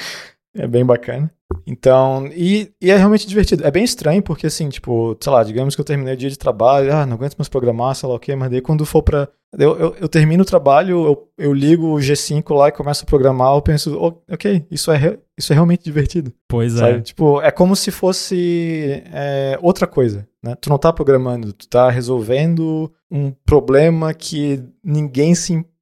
[0.64, 1.32] é bem bacana.
[1.66, 3.66] Então, e, e, é realmente divertido.
[3.66, 6.38] É bem estranho, porque assim, tipo, sei lá, digamos que eu terminei o dia de
[6.38, 9.28] trabalho, ah, não aguento mais programar, sei lá o quê, mas daí quando for pra.
[9.58, 13.08] Eu, eu, eu termino o trabalho, eu, eu ligo o G5 lá e começo a
[13.08, 16.34] programar, eu penso, oh, ok, isso é, isso é realmente divertido.
[16.50, 16.98] Pois sabe?
[16.98, 17.02] é.
[17.02, 20.54] Tipo, é como se fosse é, outra coisa, né?
[20.60, 25.77] Tu não tá programando, tu tá resolvendo um problema que ninguém se importa.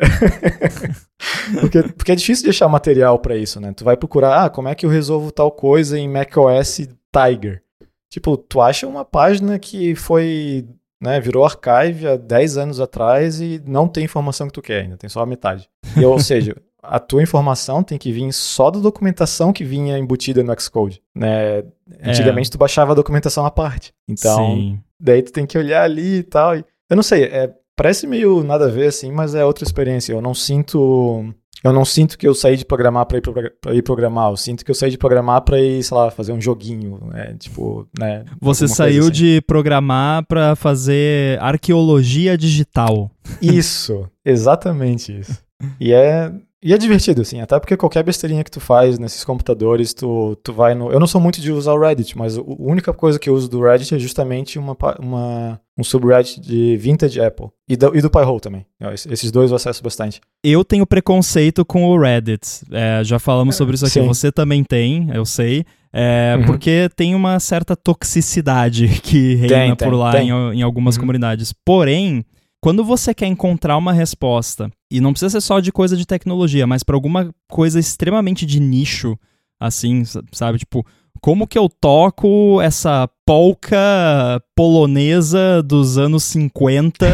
[1.60, 3.72] porque, porque é difícil deixar material para isso, né?
[3.72, 7.62] Tu vai procurar, ah, como é que eu resolvo tal coisa em macOS Tiger?
[8.10, 10.66] Tipo, tu acha uma página que foi,
[11.00, 14.96] né, virou archive há 10 anos atrás e não tem informação que tu quer ainda,
[14.96, 15.68] tem só a metade.
[15.96, 20.42] E, ou seja, a tua informação tem que vir só da documentação que vinha embutida
[20.42, 21.58] no Xcode, né?
[21.58, 21.64] É.
[22.02, 23.94] Antigamente tu baixava a documentação à parte.
[24.08, 24.80] Então, Sim.
[24.98, 26.56] daí tu tem que olhar ali e tal.
[26.56, 30.12] E, eu não sei, é, Parece meio nada a ver, assim, mas é outra experiência.
[30.12, 31.32] Eu não sinto.
[31.64, 33.22] Eu não sinto que eu saí de programar para ir,
[33.60, 34.30] pra ir programar.
[34.30, 36.98] Eu sinto que eu saí de programar para ir, sei lá, fazer um joguinho.
[37.14, 38.24] É, tipo, né?
[38.40, 39.12] Você saiu assim.
[39.12, 43.10] de programar para fazer arqueologia digital.
[43.40, 45.40] Isso, exatamente isso.
[45.78, 46.32] E é,
[46.62, 50.52] e é divertido, assim, até porque qualquer besteirinha que tu faz nesses computadores, tu, tu
[50.52, 50.92] vai no.
[50.92, 53.48] Eu não sou muito de usar o Reddit, mas a única coisa que eu uso
[53.48, 57.48] do Reddit é justamente uma, uma, um subreddit de vintage Apple.
[57.68, 58.64] E do, e do Pi-hole também.
[59.10, 60.20] Esses dois eu acesso bastante.
[60.44, 62.62] Eu tenho preconceito com o Reddit.
[62.70, 63.94] É, já falamos sobre isso aqui.
[63.94, 64.06] Sim.
[64.06, 65.64] Você também tem, eu sei.
[65.92, 66.46] É, uhum.
[66.46, 70.30] Porque tem uma certa toxicidade que reina tem, por lá tem.
[70.30, 71.00] Em, em, algumas uhum.
[71.00, 71.52] comunidades.
[71.64, 72.24] Porém
[72.62, 76.64] quando você quer encontrar uma resposta, e não precisa ser só de coisa de tecnologia,
[76.64, 79.18] mas para alguma coisa extremamente de nicho,
[79.58, 80.58] assim, sabe?
[80.58, 80.86] Tipo,
[81.20, 87.04] como que eu toco essa polca polonesa dos anos 50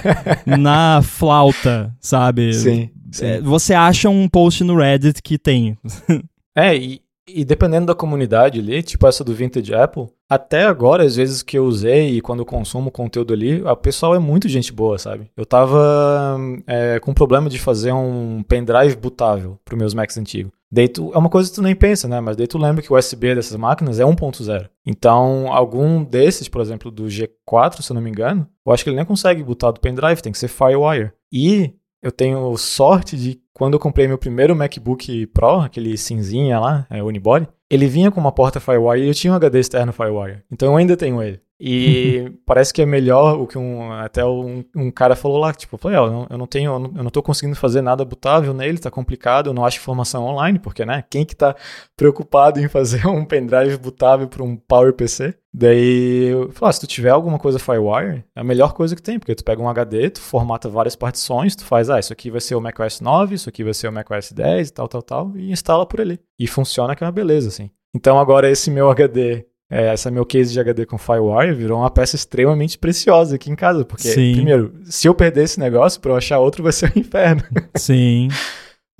[0.58, 2.54] na flauta, sabe?
[2.54, 2.90] Sim.
[3.12, 3.26] sim.
[3.26, 5.76] É, você acha um post no Reddit que tem.
[6.56, 11.16] é, e, e dependendo da comunidade ali, tipo essa do Vintage Apple, até agora, às
[11.16, 14.72] vezes que eu usei e quando eu consumo conteúdo ali, o pessoal é muito gente
[14.72, 15.30] boa, sabe?
[15.36, 20.52] Eu tava é, com problema de fazer um pendrive bootável para meus Macs antigos.
[20.70, 22.20] Daí tu, é uma coisa que tu nem pensa, né?
[22.20, 24.68] Mas daí tu lembra que o USB dessas máquinas é 1.0.
[24.84, 28.90] Então, algum desses, por exemplo, do G4, se eu não me engano, eu acho que
[28.90, 31.12] ele nem consegue botar do pendrive, tem que ser Firewire.
[31.32, 36.86] E eu tenho sorte de quando eu comprei meu primeiro MacBook Pro, aquele cinzinha lá,
[36.90, 40.42] é, Unibody, ele vinha com uma porta Firewire e eu tinha um HD externo Firewire.
[40.50, 41.40] Então eu ainda tenho ele.
[41.58, 43.92] E parece que é melhor o que um.
[43.92, 46.72] Até um, um cara falou lá, tipo, eu falei, ó, eu não, eu não tenho,
[46.72, 49.78] eu não, eu não tô conseguindo fazer nada botável nele, tá complicado, eu não acho
[49.78, 51.04] informação online, porque, né?
[51.08, 51.54] Quem que tá
[51.96, 55.34] preocupado em fazer um pendrive botável para um Power PC?
[55.56, 59.02] Daí eu falei, ah, se tu tiver alguma coisa Firewire, é a melhor coisa que
[59.02, 62.28] tem, porque tu pega um HD, tu formata várias partições, tu faz, ah, isso aqui
[62.28, 65.02] vai ser o macOS 9, isso aqui vai ser o macOS 10 e tal, tal,
[65.02, 66.18] tal, e instala por ali.
[66.36, 67.70] E funciona que é uma beleza, assim.
[67.94, 71.90] Então agora esse meu HD é, essa meu case de HD com Firewire virou uma
[71.90, 73.84] peça extremamente preciosa aqui em casa.
[73.84, 74.34] Porque, Sim.
[74.34, 77.42] primeiro, se eu perder esse negócio, para eu achar outro vai ser um inferno.
[77.76, 78.28] Sim.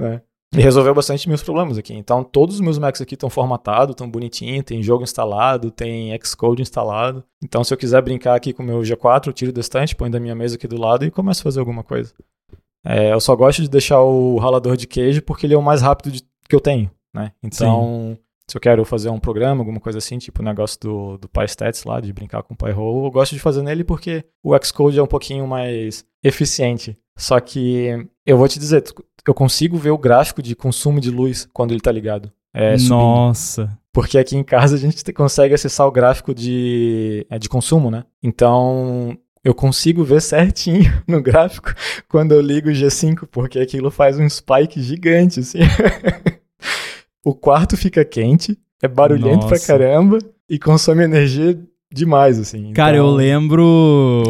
[0.00, 0.20] é.
[0.56, 1.92] E resolveu bastante meus problemas aqui.
[1.94, 6.62] Então, todos os meus Macs aqui estão formatados, estão bonitinhos, tem jogo instalado, tem Xcode
[6.62, 7.24] instalado.
[7.42, 10.08] Então, se eu quiser brincar aqui com o meu G4, eu tiro da estante, põe
[10.08, 12.14] da minha mesa aqui do lado e começo a fazer alguma coisa.
[12.86, 15.82] É, eu só gosto de deixar o ralador de queijo porque ele é o mais
[15.82, 17.32] rápido de, que eu tenho, né?
[17.42, 18.23] Então, Sim
[18.54, 21.82] se eu quero fazer um programa, alguma coisa assim, tipo o negócio do, do PyStats
[21.82, 25.02] lá, de brincar com o PyHole, eu gosto de fazer nele porque o Xcode é
[25.02, 26.96] um pouquinho mais eficiente.
[27.18, 28.84] Só que eu vou te dizer,
[29.26, 32.30] eu consigo ver o gráfico de consumo de luz quando ele tá ligado.
[32.54, 33.76] É, Nossa!
[33.92, 38.04] Porque aqui em casa a gente consegue acessar o gráfico de, é, de consumo, né?
[38.22, 41.74] Então, eu consigo ver certinho no gráfico
[42.08, 45.58] quando eu ligo o G5, porque aquilo faz um spike gigante, assim.
[47.24, 49.48] o quarto fica quente, é barulhento Nossa.
[49.48, 51.58] pra caramba e consome energia
[51.92, 52.72] demais, assim.
[52.72, 53.08] Cara, então...
[53.08, 54.24] eu lembro.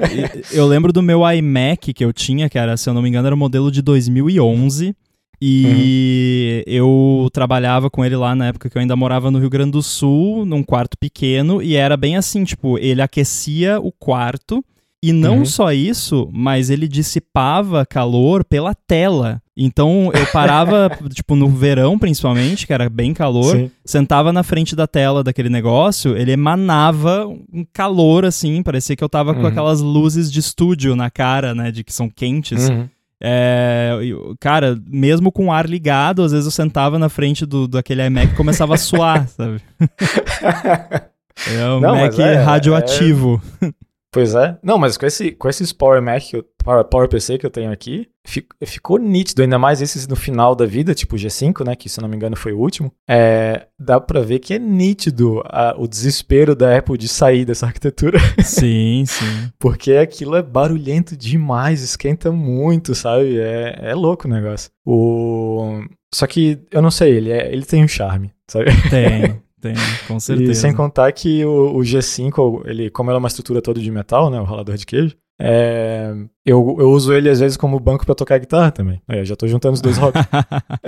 [0.52, 3.26] eu lembro do meu iMac que eu tinha, que era, se eu não me engano,
[3.26, 4.96] era o modelo de 2011.
[5.40, 6.72] E uhum.
[6.72, 9.82] eu trabalhava com ele lá na época que eu ainda morava no Rio Grande do
[9.82, 14.64] Sul, num quarto pequeno, e era bem assim, tipo, ele aquecia o quarto
[15.02, 15.44] e não uhum.
[15.44, 19.40] só isso, mas ele dissipava calor pela tela.
[19.56, 23.70] Então eu parava, tipo, no verão principalmente, que era bem calor, Sim.
[23.84, 29.08] sentava na frente da tela daquele negócio, ele emanava um calor assim, parecia que eu
[29.08, 29.40] tava uhum.
[29.40, 32.68] com aquelas luzes de estúdio na cara, né, de que são quentes.
[32.68, 32.88] Uhum.
[33.20, 33.98] É,
[34.40, 38.32] cara, mesmo com o ar ligado, às vezes eu sentava na frente do, daquele iMac
[38.32, 39.60] e começava a suar, sabe?
[41.48, 43.42] é um Não, Mac é, radioativo.
[43.60, 43.87] É...
[44.10, 44.58] Pois é.
[44.62, 46.22] Não, mas com, esse, com esses Power Mac,
[46.64, 50.54] Power, Power PC que eu tenho aqui, fico, ficou nítido, ainda mais esses no final
[50.54, 52.92] da vida, tipo o G5, né, que se não me engano foi o último.
[53.08, 57.66] É, dá pra ver que é nítido a, o desespero da Apple de sair dessa
[57.66, 58.18] arquitetura.
[58.42, 59.52] Sim, sim.
[59.58, 63.38] Porque aquilo é barulhento demais, esquenta muito, sabe?
[63.38, 64.70] É, é louco o negócio.
[64.86, 65.82] O...
[66.14, 68.70] Só que, eu não sei, ele, é, ele tem um charme, sabe?
[68.88, 69.42] Tem.
[69.60, 69.74] Tem,
[70.06, 70.52] com certeza.
[70.52, 73.90] E sem contar que o, o, G5, ele, como ele é uma estrutura toda de
[73.90, 76.12] metal, né, o ralador de queijo, é,
[76.44, 79.00] eu, eu uso ele às vezes como banco para tocar guitarra também.
[79.08, 80.24] Eu já tô juntando os dois hobbies.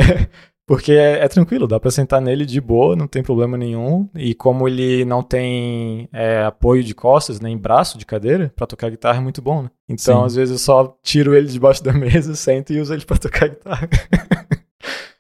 [0.67, 4.09] porque é, é, tranquilo, dá para sentar nele de boa, não tem problema nenhum.
[4.15, 8.91] E como ele não tem é, apoio de costas, nem braço de cadeira, para tocar
[8.91, 9.71] guitarra é muito bom, né?
[9.89, 10.27] Então, Sim.
[10.27, 13.49] às vezes eu só tiro ele debaixo da mesa, sento e uso ele para tocar
[13.49, 13.89] guitarra.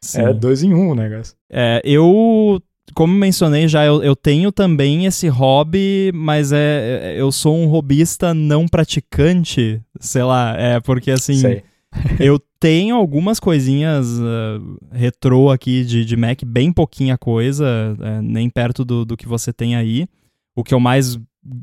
[0.00, 0.22] Sim.
[0.22, 1.36] É dois em um o negócio.
[1.50, 2.60] É, eu
[2.94, 7.66] como mencionei já, eu, eu, tenho também esse hobby, mas é, é eu sou um
[7.66, 11.34] hobbyista não praticante, sei lá, é porque assim.
[11.34, 11.62] Sei.
[12.20, 18.48] eu tenho algumas coisinhas uh, retrô aqui de, de Mac, bem pouquinha coisa, é, nem
[18.48, 20.06] perto do, do que você tem aí.
[20.54, 21.18] O que eu mais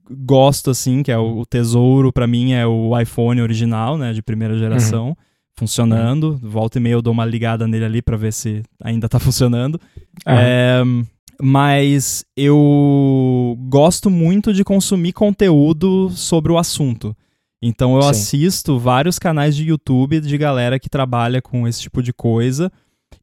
[0.10, 4.22] gosto, assim, que é o, o tesouro para mim, é o iPhone original, né, de
[4.22, 5.16] primeira geração, uhum.
[5.58, 6.32] funcionando.
[6.32, 6.50] Uhum.
[6.50, 9.76] Volta e meia eu dou uma ligada nele ali para ver se ainda tá funcionando.
[10.28, 10.34] Uhum.
[10.34, 10.84] É,
[11.42, 17.16] mas eu gosto muito de consumir conteúdo sobre o assunto.
[17.62, 18.10] Então eu Sim.
[18.10, 22.72] assisto vários canais de YouTube de galera que trabalha com esse tipo de coisa.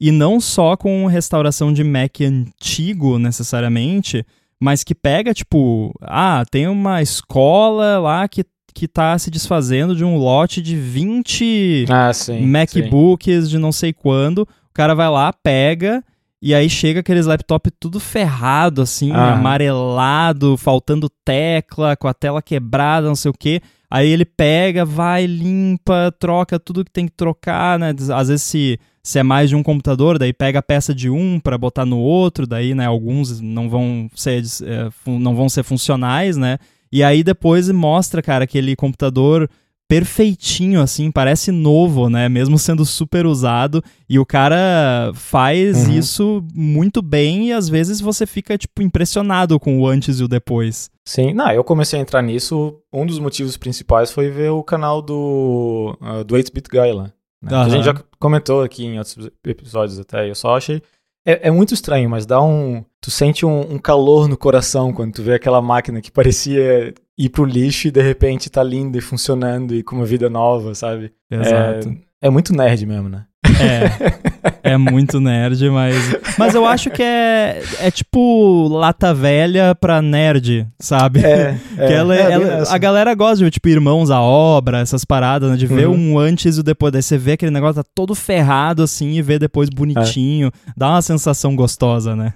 [0.00, 4.24] E não só com restauração de Mac antigo, necessariamente,
[4.60, 10.04] mas que pega, tipo, ah, tem uma escola lá que, que tá se desfazendo de
[10.04, 13.50] um lote de 20 ah, sim, MacBooks sim.
[13.50, 14.38] de não sei quando.
[14.40, 16.02] O cara vai lá, pega
[16.46, 19.32] e aí chega aqueles laptop tudo ferrado, assim, ah.
[19.32, 23.62] amarelado, faltando tecla, com a tela quebrada, não sei o quê.
[23.90, 27.94] Aí ele pega, vai, limpa, troca tudo que tem que trocar, né?
[28.14, 31.40] Às vezes se, se é mais de um computador, daí pega a peça de um
[31.40, 36.36] para botar no outro, daí, né, alguns não vão ser, é, não vão ser funcionais,
[36.36, 36.58] né?
[36.92, 39.48] E aí depois mostra, cara, aquele computador
[39.88, 42.28] perfeitinho, assim, parece novo, né?
[42.28, 43.82] Mesmo sendo super usado.
[44.08, 45.94] E o cara faz uhum.
[45.94, 50.28] isso muito bem e às vezes você fica, tipo, impressionado com o antes e o
[50.28, 50.90] depois.
[51.04, 52.78] Sim, não, eu comecei a entrar nisso.
[52.92, 57.12] Um dos motivos principais foi ver o canal do, uh, do 8-Bit Guy lá.
[57.42, 57.52] Né?
[57.52, 57.62] Uhum.
[57.62, 60.28] A gente já comentou aqui em outros episódios até.
[60.28, 60.82] Eu só achei.
[61.26, 62.84] É, é muito estranho, mas dá um.
[63.00, 67.28] Tu sente um, um calor no coração quando tu vê aquela máquina que parecia ir
[67.28, 71.12] pro lixo e de repente tá linda e funcionando e com uma vida nova, sabe?
[71.30, 71.88] Exato.
[72.20, 73.26] É, é muito nerd mesmo, né?
[73.44, 75.94] É, é muito nerd, mas.
[76.38, 81.20] Mas eu acho que é, é tipo lata velha pra nerd, sabe?
[81.20, 81.58] É.
[81.76, 85.50] é que ela, é, ela a galera gosta de tipo, irmãos à obra, essas paradas,
[85.50, 85.56] né?
[85.56, 86.14] De ver uhum.
[86.14, 86.92] um antes e o depois.
[86.92, 90.50] Daí você vê aquele negócio tá todo ferrado assim e ver depois bonitinho.
[90.76, 92.32] Dá uma sensação gostosa, né?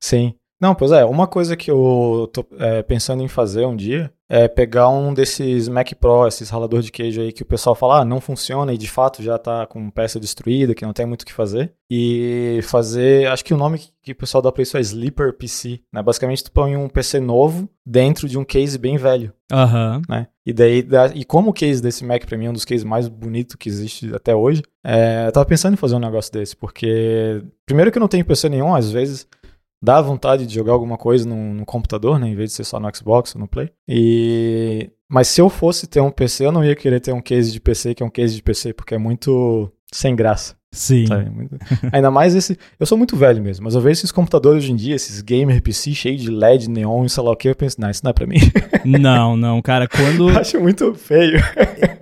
[0.00, 0.34] Sim.
[0.62, 4.46] Não, pois é, uma coisa que eu tô é, pensando em fazer um dia é
[4.46, 8.04] pegar um desses Mac Pro, esses ralador de queijo aí que o pessoal fala, ah,
[8.04, 11.26] não funciona e de fato já tá com peça destruída, que não tem muito o
[11.26, 11.72] que fazer.
[11.90, 15.80] E fazer, acho que o nome que o pessoal dá pra isso é Sleeper PC,
[15.92, 16.00] né?
[16.00, 19.32] Basicamente tu põe um PC novo dentro de um case bem velho.
[19.52, 19.96] Aham.
[19.96, 20.02] Uhum.
[20.08, 20.28] Né?
[20.46, 23.08] E daí, e como o case desse Mac pra mim é um dos cases mais
[23.08, 27.42] bonitos que existe até hoje, é, eu tava pensando em fazer um negócio desse, porque
[27.66, 29.26] primeiro que eu não tenho PC nenhum, às vezes
[29.82, 32.78] dá vontade de jogar alguma coisa no, no, computador, né, em vez de ser só
[32.78, 33.70] no Xbox ou no Play.
[33.88, 37.52] E mas se eu fosse ter um PC, eu não ia querer ter um case
[37.52, 40.56] de PC que é um case de PC, porque é muito sem graça.
[40.72, 41.04] Sim.
[41.92, 42.58] Ainda mais esse.
[42.80, 45.60] Eu sou muito velho mesmo, mas eu vejo esses computadores hoje em dia, esses gamer
[45.62, 48.10] PC cheios de LED, neon e sei lá o que, eu penso, não, isso não
[48.10, 48.38] é pra mim.
[48.84, 50.28] Não, não, cara, quando.
[50.36, 51.40] acho muito feio.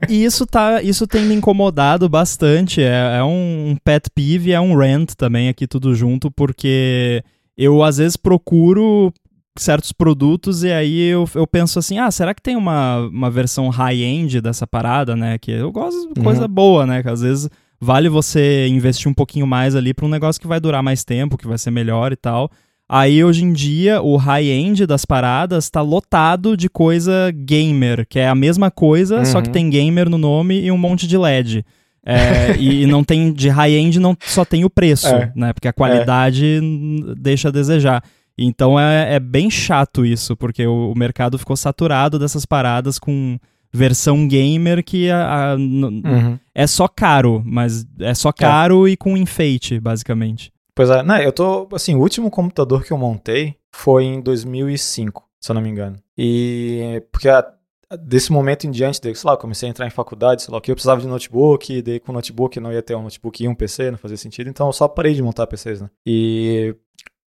[0.08, 2.80] E isso, tá, isso tem me incomodado bastante.
[2.80, 7.22] É, é um pet peeve, é um rant também aqui tudo junto, porque
[7.60, 9.12] eu às vezes procuro
[9.58, 13.68] certos produtos e aí eu, eu penso assim, ah, será que tem uma, uma versão
[13.68, 15.36] high-end dessa parada, né?
[15.36, 16.48] Que eu gosto de coisa uhum.
[16.48, 17.02] boa, né?
[17.02, 20.58] Que às vezes vale você investir um pouquinho mais ali para um negócio que vai
[20.58, 22.50] durar mais tempo, que vai ser melhor e tal.
[22.88, 28.28] Aí hoje em dia o high-end das paradas está lotado de coisa gamer, que é
[28.28, 29.24] a mesma coisa, uhum.
[29.26, 29.52] só que uhum.
[29.52, 31.64] tem gamer no nome e um monte de LED.
[32.04, 35.32] É, e não tem de high-end, não só tem o preço, é.
[35.34, 35.52] né?
[35.52, 37.14] Porque a qualidade é.
[37.16, 38.02] deixa a desejar.
[38.38, 43.38] Então é, é bem chato isso, porque o, o, mercado ficou saturado dessas paradas com
[43.72, 46.38] versão gamer que a, a uhum.
[46.54, 48.32] é só caro, mas é só é.
[48.32, 50.52] caro e com enfeite, basicamente.
[50.74, 55.22] Pois é, né, eu tô, assim, o último computador que eu montei foi em 2005,
[55.38, 55.96] se eu não me engano.
[56.16, 57.44] E porque a,
[57.98, 60.74] desse momento em diante, sei lá, comecei a entrar em faculdade, sei lá, que eu
[60.74, 63.98] precisava de notebook, daí com notebook não ia ter um notebook e um PC, não
[63.98, 65.90] fazia sentido, então eu só parei de montar PCs, né?
[66.06, 66.74] E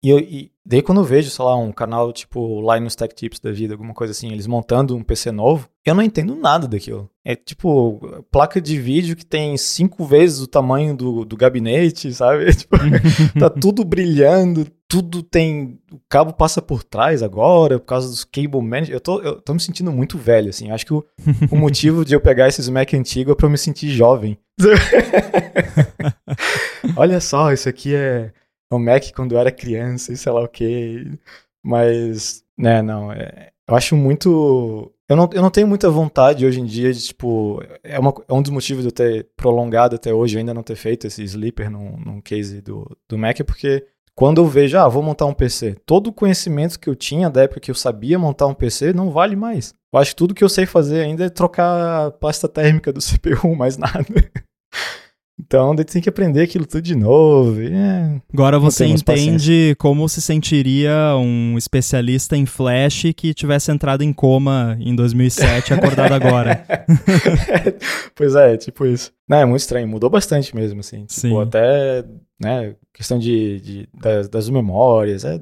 [0.05, 3.41] e, eu, e daí quando eu vejo, sei lá, um canal tipo Linus Tech Tips
[3.41, 7.09] da vida, alguma coisa assim, eles montando um PC novo, eu não entendo nada daquilo.
[7.25, 12.45] É tipo placa de vídeo que tem cinco vezes o tamanho do, do gabinete, sabe?
[12.55, 12.77] Tipo,
[13.41, 15.81] tá tudo brilhando, tudo tem.
[15.91, 18.91] O cabo passa por trás agora, por causa dos cable managers.
[18.91, 20.71] Eu tô, eu tô me sentindo muito velho, assim.
[20.71, 21.03] Acho que o,
[21.51, 24.37] o motivo de eu pegar esses Mac antigos é pra eu me sentir jovem.
[26.95, 28.31] Olha só, isso aqui é
[28.77, 31.19] o Mac quando eu era criança e sei lá o que.
[31.63, 33.13] Mas, né, não.
[33.13, 34.93] É, eu acho muito.
[35.09, 37.63] Eu não, eu não tenho muita vontade hoje em dia de, tipo.
[37.83, 40.77] É, uma, é um dos motivos de eu ter prolongado até hoje, ainda não ter
[40.77, 45.03] feito esse sleeper num, num case do, do Mac, porque quando eu vejo, ah, vou
[45.03, 48.47] montar um PC, todo o conhecimento que eu tinha da época que eu sabia montar
[48.47, 49.75] um PC não vale mais.
[49.93, 53.01] Eu acho que tudo que eu sei fazer ainda é trocar a pasta térmica do
[53.03, 54.07] CPU, mais nada.
[55.39, 57.61] Então, daí tem que aprender aquilo tudo de novo.
[57.61, 64.13] É, Agora você entende como se sentiria um especialista em Flash que tivesse entrado em
[64.13, 66.65] coma em 2007 e acordado agora.
[68.15, 69.13] pois é, tipo isso.
[69.29, 71.05] Não, é muito estranho, mudou bastante mesmo, assim.
[71.07, 71.41] Tipo, Sim.
[71.43, 72.05] até,
[72.41, 75.41] né, questão de, de das, das, memórias, é,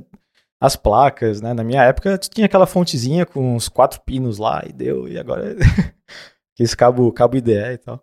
[0.58, 1.52] as placas, né?
[1.52, 5.54] Na minha época tinha aquela fontezinha com uns quatro pinos lá e deu, e agora...
[6.58, 8.02] esse cabo, cabo IDE e tal.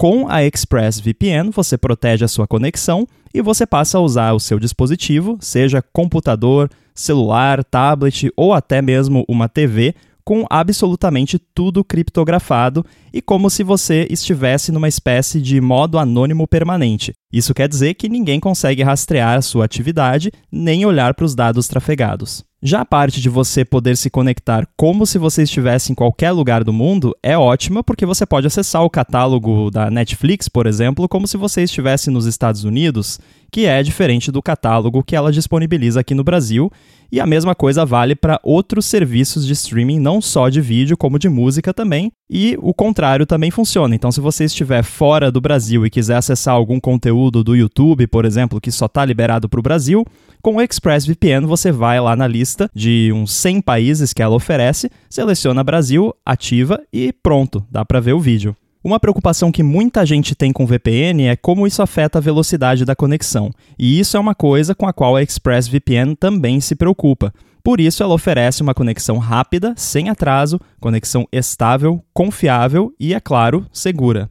[0.00, 4.56] Com a ExpressVPN, você protege a sua conexão e você passa a usar o seu
[4.60, 13.20] dispositivo, seja computador, celular, tablet ou até mesmo uma TV, com absolutamente tudo criptografado e
[13.20, 17.12] como se você estivesse numa espécie de modo anônimo permanente.
[17.32, 21.68] Isso quer dizer que ninguém consegue rastrear a sua atividade nem olhar para os dados
[21.68, 22.44] trafegados.
[22.60, 26.64] Já a parte de você poder se conectar como se você estivesse em qualquer lugar
[26.64, 31.28] do mundo é ótima porque você pode acessar o catálogo da Netflix, por exemplo, como
[31.28, 33.20] se você estivesse nos Estados Unidos,
[33.52, 36.68] que é diferente do catálogo que ela disponibiliza aqui no Brasil.
[37.10, 41.18] E a mesma coisa vale para outros serviços de streaming, não só de vídeo, como
[41.18, 42.12] de música também.
[42.28, 43.94] E o contrário também funciona.
[43.94, 48.24] Então, se você estiver fora do Brasil e quiser acessar algum conteúdo do YouTube, por
[48.24, 50.04] exemplo, que só está liberado para o Brasil,
[50.40, 54.90] com o ExpressVPN você vai lá na lista de uns 100 países que ela oferece,
[55.10, 58.56] seleciona Brasil, ativa e pronto, dá para ver o vídeo.
[58.82, 62.94] Uma preocupação que muita gente tem com VPN é como isso afeta a velocidade da
[62.94, 67.32] conexão, e isso é uma coisa com a qual a ExpressVPN também se preocupa.
[67.62, 73.66] Por isso, ela oferece uma conexão rápida, sem atraso, conexão estável, confiável e, é claro,
[73.72, 74.30] segura.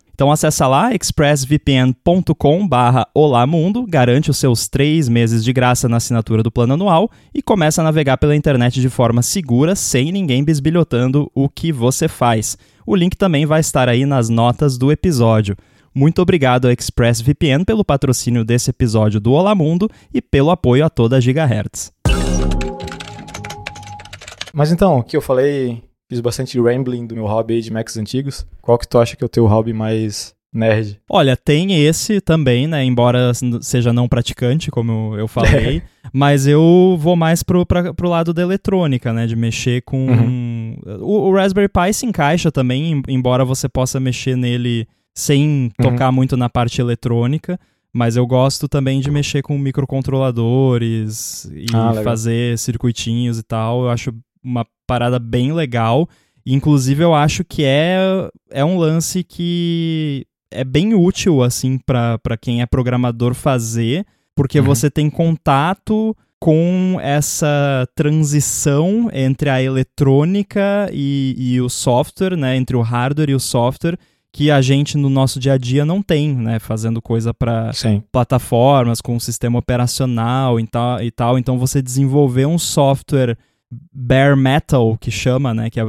[0.21, 3.07] Então acessa lá expressvpn.com barra
[3.87, 7.83] garante os seus três meses de graça na assinatura do plano anual e começa a
[7.83, 12.55] navegar pela internet de forma segura, sem ninguém bisbilhotando o que você faz.
[12.85, 15.57] O link também vai estar aí nas notas do episódio.
[15.91, 20.89] Muito obrigado a ExpressVPN pelo patrocínio desse episódio do Olá Mundo e pelo apoio a
[20.91, 21.91] toda a Gigahertz.
[24.53, 25.81] Mas então, o que eu falei
[26.11, 28.45] Fiz bastante rambling do meu hobby de Macs antigos.
[28.61, 30.99] Qual que tu acha que é o teu hobby mais nerd?
[31.09, 32.83] Olha, tem esse também, né?
[32.83, 33.31] Embora
[33.61, 35.81] seja não praticante, como eu falei.
[36.11, 39.25] mas eu vou mais pro, pra, pro lado da eletrônica, né?
[39.25, 40.05] De mexer com.
[40.05, 40.77] Uhum.
[40.99, 44.85] O, o, Raspberry Pi se encaixa também, embora você possa mexer nele
[45.15, 45.91] sem uhum.
[45.91, 47.57] tocar muito na parte eletrônica.
[47.93, 53.83] Mas eu gosto também de mexer com microcontroladores e ah, fazer circuitinhos e tal.
[53.83, 56.05] Eu acho uma parada bem legal.
[56.45, 57.97] Inclusive, eu acho que é,
[58.49, 64.65] é um lance que é bem útil, assim, para quem é programador fazer, porque uhum.
[64.65, 72.75] você tem contato com essa transição entre a eletrônica e, e, o software, né, entre
[72.75, 73.97] o hardware e o software,
[74.33, 77.71] que a gente no nosso dia a dia não tem, né, fazendo coisa para
[78.11, 81.37] plataformas com sistema operacional e tal, e tal.
[81.37, 83.37] Então você desenvolver um software
[83.93, 85.83] bare metal que chama, né, que, é,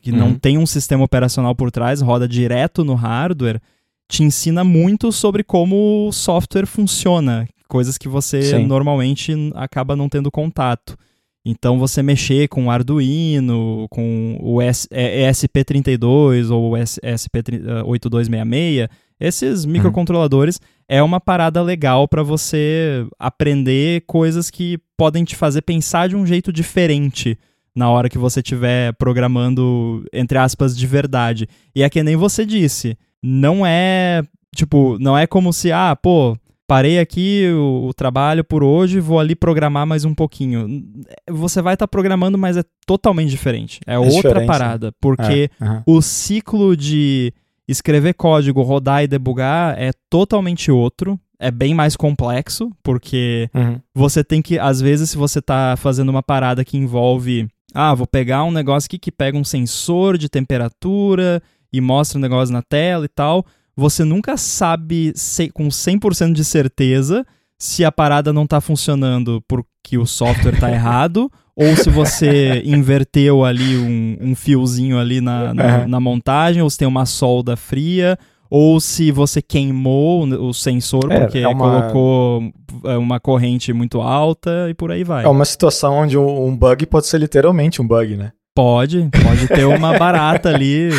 [0.00, 0.16] que uhum.
[0.16, 3.60] não tem um sistema operacional por trás, roda direto no hardware,
[4.08, 8.66] te ensina muito sobre como o software funciona, coisas que você Sim.
[8.66, 10.96] normalmente acaba não tendo contato.
[11.44, 18.88] Então você mexer com o Arduino, com o ESP32 ou o ESP8266,
[19.20, 19.72] esses uhum.
[19.72, 26.16] microcontroladores é uma parada legal para você aprender coisas que podem te fazer pensar de
[26.16, 27.38] um jeito diferente
[27.74, 31.48] na hora que você estiver programando, entre aspas, de verdade.
[31.74, 34.22] E é que nem você disse, não é,
[34.54, 39.20] tipo, não é como se, ah, pô, parei aqui o, o, trabalho por hoje, vou
[39.20, 40.84] ali programar mais um pouquinho.
[41.30, 43.80] Você vai estar tá programando, mas é totalmente diferente.
[43.86, 45.82] É, é outra parada, porque é, uhum.
[45.86, 47.32] o ciclo de
[47.68, 51.18] escrever código, rodar e debugar é totalmente outro.
[51.38, 53.80] É bem mais complexo, porque uhum.
[53.94, 57.46] você tem que, às vezes, se você está fazendo uma parada que envolve.
[57.72, 61.40] Ah, vou pegar um negócio aqui que pega um sensor de temperatura
[61.72, 63.44] e mostra um negócio na tela e tal
[63.78, 65.14] você nunca sabe
[65.54, 67.24] com 100% de certeza
[67.56, 73.44] se a parada não está funcionando porque o software está errado ou se você inverteu
[73.44, 78.16] ali um, um fiozinho ali na, na, na, montagem, ou se tem uma solda fria,
[78.48, 81.58] ou se você queimou o sensor é, porque é uma...
[81.58, 82.52] colocou
[82.84, 85.24] é, uma corrente muito alta e por aí vai.
[85.24, 88.30] É uma situação onde um bug pode ser literalmente um bug, né?
[88.54, 90.90] Pode, pode ter uma barata ali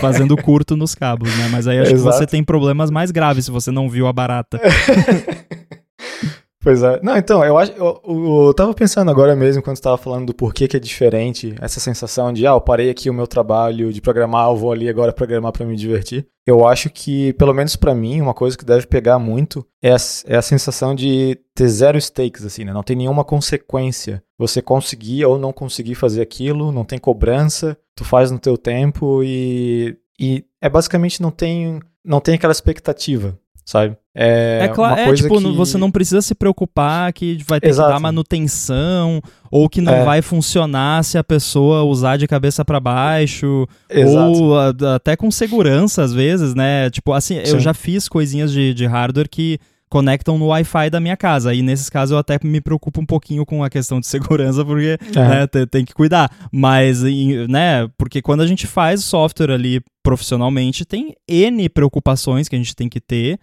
[0.00, 1.48] fazendo curto nos cabos, né?
[1.52, 2.10] Mas aí acho Exato.
[2.10, 4.58] que você tem problemas mais graves se você não viu a barata.
[6.66, 6.98] Pois é.
[7.00, 7.70] Não, então, eu acho.
[7.74, 10.80] Eu, eu, eu tava pensando agora mesmo, quando você tava falando do porquê que é
[10.80, 14.72] diferente, essa sensação de, ah, eu parei aqui o meu trabalho de programar, eu vou
[14.72, 16.26] ali agora programar para me divertir.
[16.44, 19.96] Eu acho que, pelo menos para mim, uma coisa que deve pegar muito é a,
[20.26, 22.72] é a sensação de ter zero stakes, assim, né?
[22.72, 24.20] Não tem nenhuma consequência.
[24.36, 29.22] Você conseguir ou não conseguir fazer aquilo, não tem cobrança, tu faz no teu tempo
[29.22, 29.96] e.
[30.18, 33.98] E é basicamente não tem, não tem aquela expectativa sabe?
[34.18, 35.52] É, é claro, é tipo, que...
[35.52, 37.88] você não precisa se preocupar que vai ter Exato.
[37.88, 40.04] que dar manutenção ou que não é.
[40.04, 44.42] vai funcionar se a pessoa usar de cabeça para baixo Exato.
[44.42, 46.88] ou a, até com segurança às vezes, né?
[46.88, 47.52] Tipo, assim, Sim.
[47.52, 51.54] eu já fiz coisinhas de, de hardware que conectam no Wi-Fi da minha casa.
[51.54, 54.98] E nesses casos eu até me preocupo um pouquinho com a questão de segurança, porque
[55.14, 55.28] é.
[55.28, 56.30] né, tem, tem, que cuidar.
[56.50, 62.58] Mas, né, porque quando a gente faz software ali profissionalmente, tem N preocupações que a
[62.58, 63.38] gente tem que ter.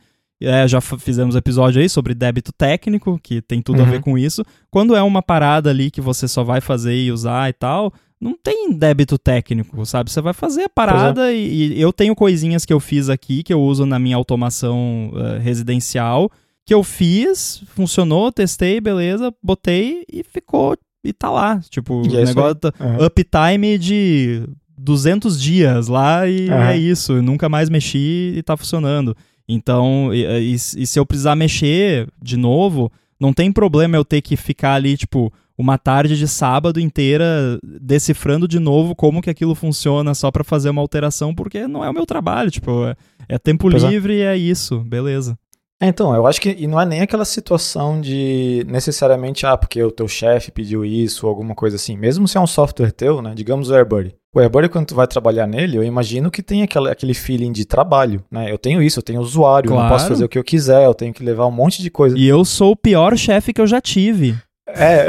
[0.45, 3.85] É, já fizemos episódio aí sobre débito técnico, que tem tudo uhum.
[3.85, 4.01] a ver uhum.
[4.01, 4.43] com isso.
[4.69, 8.37] Quando é uma parada ali que você só vai fazer e usar e tal, não
[8.41, 10.09] tem débito técnico, sabe?
[10.09, 11.35] Você vai fazer a parada é.
[11.35, 15.11] e, e, eu tenho coisinhas que eu fiz aqui, que eu uso na minha automação
[15.13, 16.31] uh, residencial,
[16.65, 21.59] que eu fiz, funcionou, testei, beleza, botei e ficou, e tá lá.
[21.69, 23.05] Tipo, o é negócio uhum.
[23.05, 24.43] uptime de
[24.77, 26.55] 200 dias lá e uhum.
[26.55, 29.15] é isso, nunca mais mexi e tá funcionando.
[29.47, 34.21] Então, e, e, e, se eu precisar mexer de novo, não tem problema eu ter
[34.21, 39.53] que ficar ali, tipo, uma tarde de sábado inteira decifrando de novo como que aquilo
[39.53, 42.95] funciona só para fazer uma alteração, porque não é o meu trabalho, tipo, é,
[43.27, 43.89] é tempo pois é.
[43.89, 44.17] livre é.
[44.17, 45.37] e é isso, beleza.
[45.83, 49.83] É, então, eu acho que e não é nem aquela situação de necessariamente, ah, porque
[49.83, 51.97] o teu chefe pediu isso ou alguma coisa assim.
[51.97, 53.33] Mesmo se é um software teu, né?
[53.35, 54.15] Digamos o AirBuddy.
[54.33, 57.65] O AirBuddy, quando tu vai trabalhar nele, eu imagino que tem aquele, aquele feeling de
[57.65, 58.49] trabalho, né?
[58.49, 59.81] Eu tenho isso, eu tenho usuário, claro.
[59.81, 61.89] eu não posso fazer o que eu quiser, eu tenho que levar um monte de
[61.89, 62.17] coisa.
[62.17, 64.37] E eu sou o pior chefe que eu já tive.
[64.65, 65.07] É.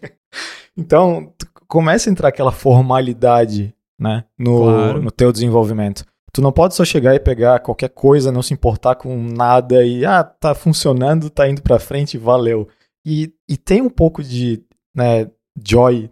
[0.74, 1.30] então,
[1.68, 4.24] começa a entrar aquela formalidade, né?
[4.38, 5.02] No, claro.
[5.02, 6.06] no teu desenvolvimento.
[6.32, 10.04] Tu não pode só chegar e pegar qualquer coisa, não se importar com nada e,
[10.04, 12.68] ah, tá funcionando, tá indo pra frente, valeu.
[13.04, 14.62] E, e tem um pouco de,
[14.94, 15.28] né,
[15.66, 16.10] joy.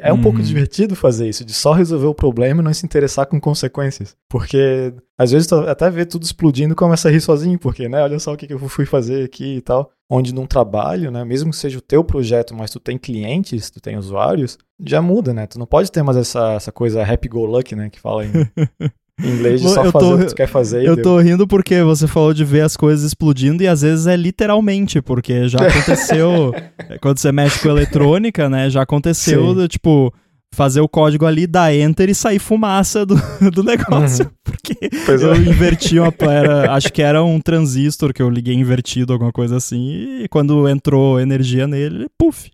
[0.00, 0.22] É um uhum.
[0.22, 4.16] pouco divertido fazer isso, de só resolver o problema e não se interessar com consequências.
[4.26, 8.02] Porque às vezes tu até vê tudo explodindo e começa a rir sozinho, porque, né,
[8.02, 9.90] olha só o que, que eu fui fazer aqui e tal.
[10.08, 13.80] Onde num trabalho, né, mesmo que seja o teu projeto, mas tu tem clientes, tu
[13.80, 15.46] tem usuários, já muda, né?
[15.46, 18.30] Tu não pode ter mais essa, essa coisa happy go lucky, né, que fala em
[19.22, 20.84] em inglês de só eu fazer tô, o que tu quer fazer.
[20.84, 21.02] Eu deu.
[21.02, 25.00] tô rindo porque você falou de ver as coisas explodindo e às vezes é literalmente,
[25.00, 26.52] porque já aconteceu.
[27.00, 28.68] quando você mexe com eletrônica, né?
[28.68, 30.12] Já aconteceu, do, tipo,
[30.54, 33.16] fazer o código ali, dar enter e sair fumaça do,
[33.52, 34.26] do negócio.
[34.26, 34.30] Uhum.
[34.44, 35.38] Porque pois eu é.
[35.38, 36.12] inverti uma.
[36.26, 40.68] Era, acho que era um transistor que eu liguei invertido, alguma coisa assim, e quando
[40.68, 42.50] entrou energia nele, puf.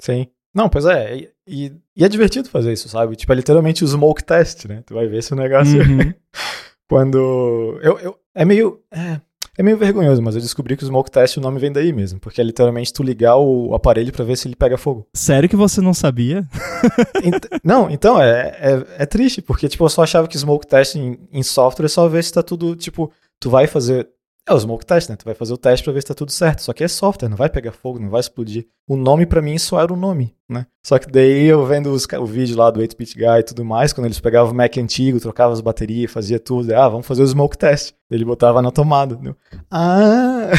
[0.00, 0.26] Sim.
[0.54, 1.16] Não, pois é.
[1.16, 3.16] E, e, e, é divertido fazer isso, sabe?
[3.16, 4.82] Tipo, é literalmente o smoke test, né?
[4.86, 5.80] Tu vai ver se o negócio.
[5.80, 6.14] Uhum.
[6.88, 7.78] Quando.
[7.82, 8.80] Eu, eu, é meio.
[8.90, 9.20] É,
[9.56, 12.18] é meio vergonhoso, mas eu descobri que o smoke test o nome vem daí mesmo,
[12.18, 15.06] porque é literalmente tu ligar o aparelho para ver se ele pega fogo.
[15.14, 16.44] Sério que você não sabia?
[17.22, 20.96] Ent não, então é, é, é, triste, porque tipo, eu só achava que smoke test
[20.96, 24.08] em, em software é só ver se tá tudo, tipo, tu vai fazer
[24.46, 25.16] é o smoke test, né?
[25.16, 26.60] Tu vai fazer o teste para ver se tá tudo certo.
[26.60, 28.66] Só que é software, não vai pegar fogo, não vai explodir.
[28.86, 30.66] O nome para mim só era o nome, né?
[30.84, 33.94] Só que daí eu vendo os, o vídeo lá do 8-bit guy e tudo mais,
[33.94, 37.26] quando eles pegavam o Mac antigo, trocavam as baterias, fazia tudo, ah, vamos fazer o
[37.26, 37.94] smoke test.
[38.10, 39.16] Ele botava na tomada.
[39.16, 39.34] Né?
[39.70, 40.50] Ah!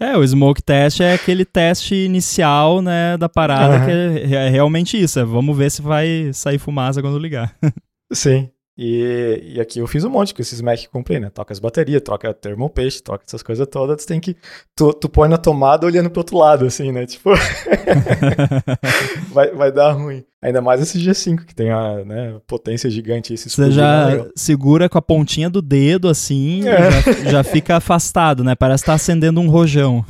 [0.00, 3.84] é, o smoke test é aquele teste inicial, né, da parada uhum.
[3.84, 7.56] que é, é realmente isso, é vamos ver se vai sair fumaça quando ligar.
[8.12, 8.50] Sim.
[8.76, 11.28] E, e, aqui eu fiz um monte com esses Mac que comprei, né?
[11.28, 14.02] Toca as baterias, troca termopaste, troca essas coisas todas.
[14.02, 14.34] Tu tem que.
[14.74, 17.04] Tu, tu põe na tomada olhando pro outro lado, assim, né?
[17.04, 17.30] Tipo.
[19.30, 20.24] vai, vai dar ruim.
[20.40, 23.34] Ainda mais esse G5, que tem a né, potência gigante.
[23.34, 26.90] Esse Você já segura com a pontinha do dedo, assim, é.
[26.90, 28.54] já, já fica afastado, né?
[28.54, 30.04] Parece estar tá acendendo um rojão.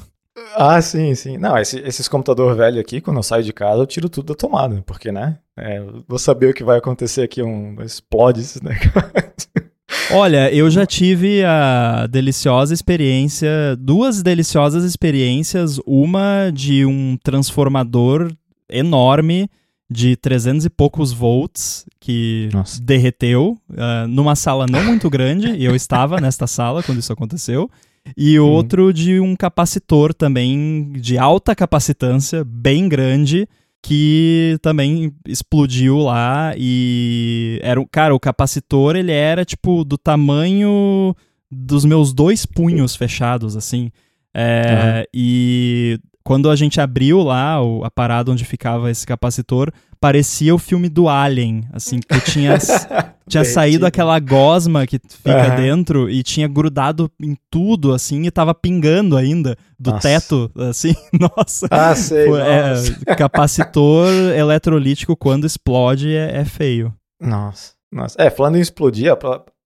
[0.54, 1.36] Ah, sim, sim.
[1.36, 4.34] Não, esse, esses computador velho aqui, quando eu saio de casa, eu tiro tudo da
[4.34, 5.38] tomada, porque, né?
[5.56, 9.48] É, vou saber o que vai acontecer aqui, um explode esses negócios.
[10.10, 18.32] Olha, eu já tive a deliciosa experiência, duas deliciosas experiências, uma de um transformador
[18.70, 19.50] enorme
[19.90, 22.80] de 300 e poucos volts que Nossa.
[22.82, 27.70] derreteu uh, numa sala não muito grande, e eu estava nesta sala quando isso aconteceu
[28.16, 28.48] e uhum.
[28.48, 33.48] outro de um capacitor também de alta capacitância, bem grande,
[33.82, 41.14] que também explodiu lá e era cara, o capacitor ele era tipo do tamanho
[41.50, 43.90] dos meus dois punhos fechados assim.
[44.32, 45.04] É, uhum.
[45.12, 50.88] E quando a gente abriu lá a parada onde ficava esse capacitor, parecia o filme
[50.88, 52.58] do Alien, assim, que tinha,
[53.28, 55.56] tinha saído aquela gosma que fica uhum.
[55.56, 60.08] dentro e tinha grudado em tudo, assim, e tava pingando ainda do nossa.
[60.08, 61.68] teto, assim, nossa.
[61.70, 66.92] Ah, sei, é, capacitor eletrolítico, quando explode, é, é, feio.
[67.20, 68.20] Nossa, nossa.
[68.20, 69.12] É, falando em explodir,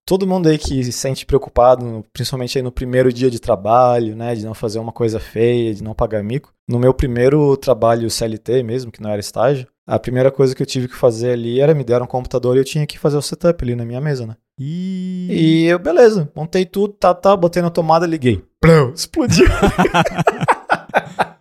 [0.06, 4.36] todo mundo aí que se sente preocupado, principalmente aí no primeiro dia de trabalho, né,
[4.36, 6.54] de não fazer uma coisa feia, de não pagar mico.
[6.68, 10.66] No meu primeiro trabalho CLT mesmo, que não era estágio, a primeira coisa que eu
[10.66, 13.22] tive que fazer ali era me deram um computador e eu tinha que fazer o
[13.22, 14.36] setup ali na minha mesa, né?
[14.58, 18.42] E, e eu, beleza, montei tudo, tá, tá, botei na tomada, liguei.
[18.60, 19.46] Plum, explodiu.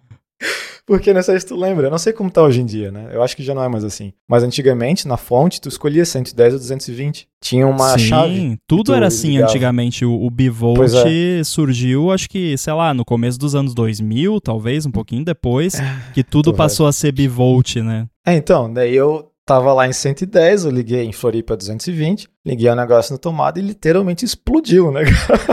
[0.85, 3.09] Porque não sei se tu lembra, eu não sei como tá hoje em dia, né?
[3.11, 4.13] Eu acho que já não é mais assim.
[4.27, 7.27] Mas antigamente, na fonte, tu escolhia 110 ou 220.
[7.41, 8.35] Tinha uma Sim, chave.
[8.35, 9.49] Sim, tudo era assim ligava.
[9.49, 10.05] antigamente.
[10.05, 11.43] O, o bivolt é.
[11.43, 15.83] surgiu, acho que, sei lá, no começo dos anos 2000, talvez, um pouquinho depois, é,
[16.13, 16.89] que tudo passou velho.
[16.89, 18.05] a ser bivolt, né?
[18.23, 22.75] É, então, daí eu tava lá em 110, eu liguei em Floripa 220, liguei o
[22.75, 25.01] negócio na tomada e literalmente explodiu, né?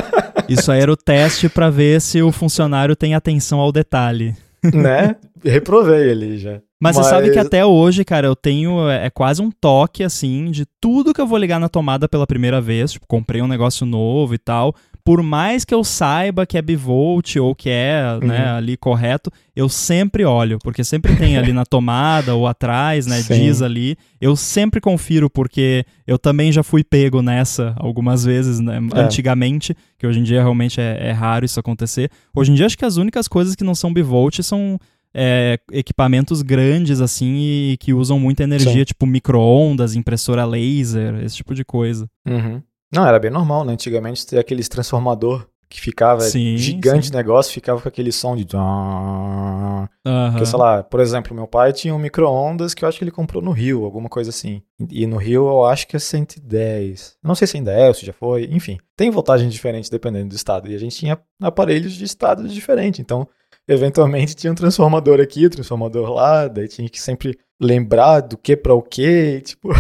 [0.46, 4.34] Isso aí era o teste para ver se o funcionário tem atenção ao detalhe
[4.72, 5.16] né?
[5.44, 6.60] Reprovei ali já.
[6.80, 8.88] Mas, Mas, você sabe que até hoje, cara, eu tenho.
[8.88, 12.26] É, é quase um toque, assim, de tudo que eu vou ligar na tomada pela
[12.26, 12.92] primeira vez.
[12.92, 17.36] Tipo, comprei um negócio novo e tal por mais que eu saiba que é bivolt
[17.36, 18.28] ou que é né, uhum.
[18.28, 23.20] né, ali correto, eu sempre olho, porque sempre tem ali na tomada ou atrás, né,
[23.22, 23.34] Sim.
[23.34, 23.96] diz ali.
[24.20, 29.00] Eu sempre confiro, porque eu também já fui pego nessa algumas vezes, né, é.
[29.00, 32.10] antigamente, que hoje em dia realmente é, é, raro isso acontecer.
[32.34, 34.78] Hoje em dia acho que as únicas coisas que não são bivolt são
[35.14, 37.36] é, equipamentos grandes assim
[37.72, 38.84] e que usam muita energia, Sim.
[38.84, 42.08] tipo micro-ondas, impressora laser, esse tipo de coisa.
[42.26, 42.62] Uhum.
[42.92, 43.72] Não, era bem normal, né?
[43.72, 47.14] Antigamente ter aqueles transformador que ficava sim, gigante sim.
[47.14, 48.46] negócio, ficava com aquele som de.
[48.54, 49.86] Uhum.
[50.30, 53.10] Porque, sei lá, por exemplo, meu pai tinha um micro-ondas que eu acho que ele
[53.10, 54.60] comprou no Rio, alguma coisa assim.
[54.90, 57.16] E no Rio eu acho que é 110.
[57.24, 58.78] Não sei se ainda é, ou se já foi, enfim.
[58.94, 60.70] Tem voltagem diferente dependendo do estado.
[60.70, 63.00] E a gente tinha aparelhos de estados diferentes.
[63.00, 63.26] Então,
[63.66, 68.58] eventualmente tinha um transformador aqui, um transformador lá, daí tinha que sempre lembrar do que
[68.58, 69.70] para o que, tipo.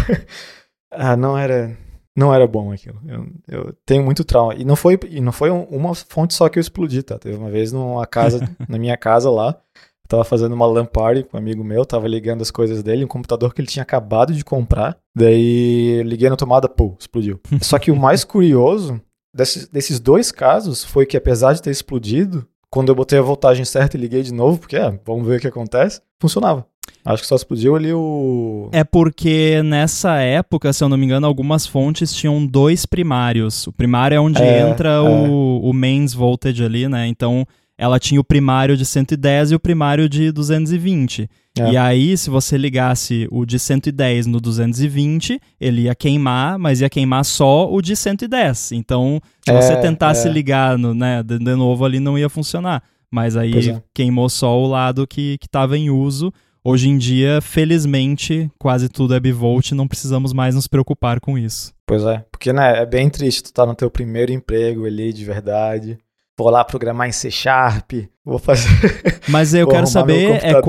[0.90, 1.76] ah, não era
[2.16, 3.00] não era bom aquilo.
[3.06, 4.54] Eu, eu, tenho muito trauma.
[4.54, 7.18] E não foi, e não foi uma fonte só que eu explodi, tá?
[7.18, 11.24] Teve uma vez numa casa, na minha casa lá, eu tava fazendo uma LAN party
[11.24, 14.34] com um amigo meu, tava ligando as coisas dele, um computador que ele tinha acabado
[14.34, 14.96] de comprar.
[15.16, 17.40] Daí liguei na tomada, pô, explodiu.
[17.62, 19.00] só que o mais curioso
[19.34, 23.64] desses, desses dois casos foi que apesar de ter explodido, quando eu botei a voltagem
[23.64, 26.66] certa e liguei de novo, porque é, vamos ver o que acontece, funcionava.
[27.04, 28.68] Acho que só explodiu ali o.
[28.72, 33.66] É porque nessa época, se eu não me engano, algumas fontes tinham dois primários.
[33.66, 35.00] O primário é onde é, entra é.
[35.00, 37.08] O, o mains voltage ali, né?
[37.08, 37.44] Então
[37.76, 41.28] ela tinha o primário de 110 e o primário de 220.
[41.58, 41.72] É.
[41.72, 46.88] E aí, se você ligasse o de 110 no 220, ele ia queimar, mas ia
[46.88, 48.72] queimar só o de 110.
[48.72, 50.30] Então, se é, você tentasse é.
[50.30, 52.82] ligar no, né, de, novo ali, não ia funcionar.
[53.10, 53.82] Mas aí é.
[53.92, 56.32] queimou só o lado que estava em uso.
[56.64, 61.74] Hoje em dia, felizmente, quase tudo é bivolt, não precisamos mais nos preocupar com isso.
[61.84, 65.24] Pois é, porque né, é bem triste tu tá no teu primeiro emprego ali de
[65.24, 65.98] verdade
[66.42, 67.92] vou lá programar em C Sharp,
[68.24, 68.68] vou fazer.
[69.28, 70.60] Mas eu quero saber é.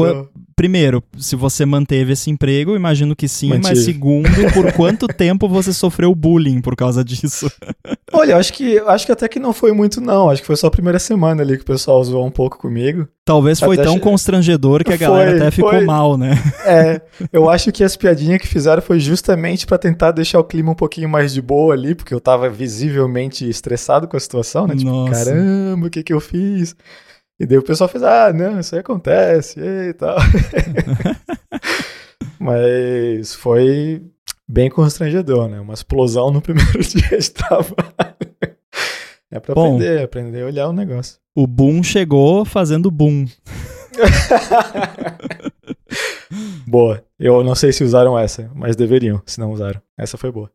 [0.56, 3.70] Primeiro, se você manteve esse emprego, imagino que sim, Mantive.
[3.70, 7.52] mas segundo, por quanto tempo você sofreu bullying por causa disso?
[8.14, 10.30] Olha, acho que acho que até que não foi muito, não.
[10.30, 13.08] Acho que foi só a primeira semana ali que o pessoal zoou um pouco comigo.
[13.26, 15.86] Talvez foi até tão constrangedor que a galera foi, até ficou foi.
[15.86, 16.32] mal, né?
[16.64, 17.02] É,
[17.32, 20.76] eu acho que as piadinhas que fizeram foi justamente para tentar deixar o clima um
[20.76, 24.76] pouquinho mais de boa ali, porque eu tava visivelmente estressado com a situação, né?
[24.76, 25.26] Tipo, Nossa.
[25.26, 26.76] caramba, o que que eu fiz?
[27.44, 30.16] E daí o pessoal fez, ah, não, isso aí acontece e tal.
[32.40, 34.02] Mas foi
[34.48, 35.60] bem constrangedor, né?
[35.60, 37.76] Uma explosão no primeiro dia de trabalho.
[39.30, 41.18] É pra Bom, aprender, aprender a olhar o negócio.
[41.36, 43.26] O boom chegou fazendo boom.
[46.66, 47.04] boa.
[47.20, 49.82] Eu não sei se usaram essa, mas deveriam, se não usaram.
[49.98, 50.50] Essa foi boa.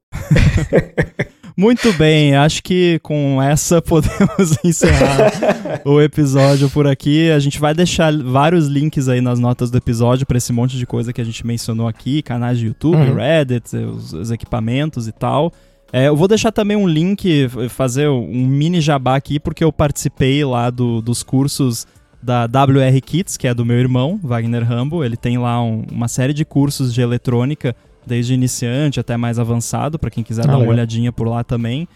[1.59, 7.33] Muito bem, acho que com essa podemos encerrar o episódio por aqui.
[7.33, 10.87] A gente vai deixar vários links aí nas notas do episódio para esse monte de
[10.87, 13.17] coisa que a gente mencionou aqui, canais de YouTube, uhum.
[13.17, 15.53] Reddit, os, os, equipamentos e tal.
[15.93, 20.45] É, eu vou deixar também um link, fazer um mini jabá aqui, porque eu participei
[20.45, 21.89] lá do, dos cursos
[22.23, 25.05] da WR Kits, que é do meu irmão, Wagner Rambo.
[25.05, 27.75] Ele tem lá um, uma série de cursos de eletrônica
[28.09, 30.67] desde iniciante até mais avançado, para quem quiser ah, dar legal.
[30.67, 31.87] uma olhadinha por lá também.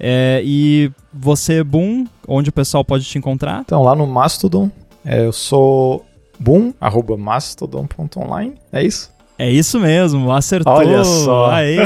[0.00, 3.60] É, e você, Boom, onde o pessoal pode te encontrar?
[3.60, 4.70] Então, lá no Mastodon,
[5.04, 6.04] é, eu sou
[6.38, 9.10] boom, arroba mastodon.online, é isso?
[9.38, 10.72] É isso mesmo, acertou.
[10.72, 11.50] Olha só.
[11.52, 11.76] Aê.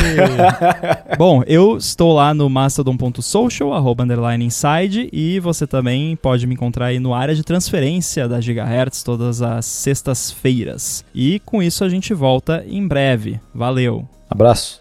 [1.19, 6.87] Bom, eu estou lá no mastodon.social, arroba underline inside, e você também pode me encontrar
[6.87, 11.05] aí no área de transferência da Gigahertz todas as sextas-feiras.
[11.15, 13.39] E com isso a gente volta em breve.
[13.55, 14.09] Valeu.
[14.31, 14.81] Abraço.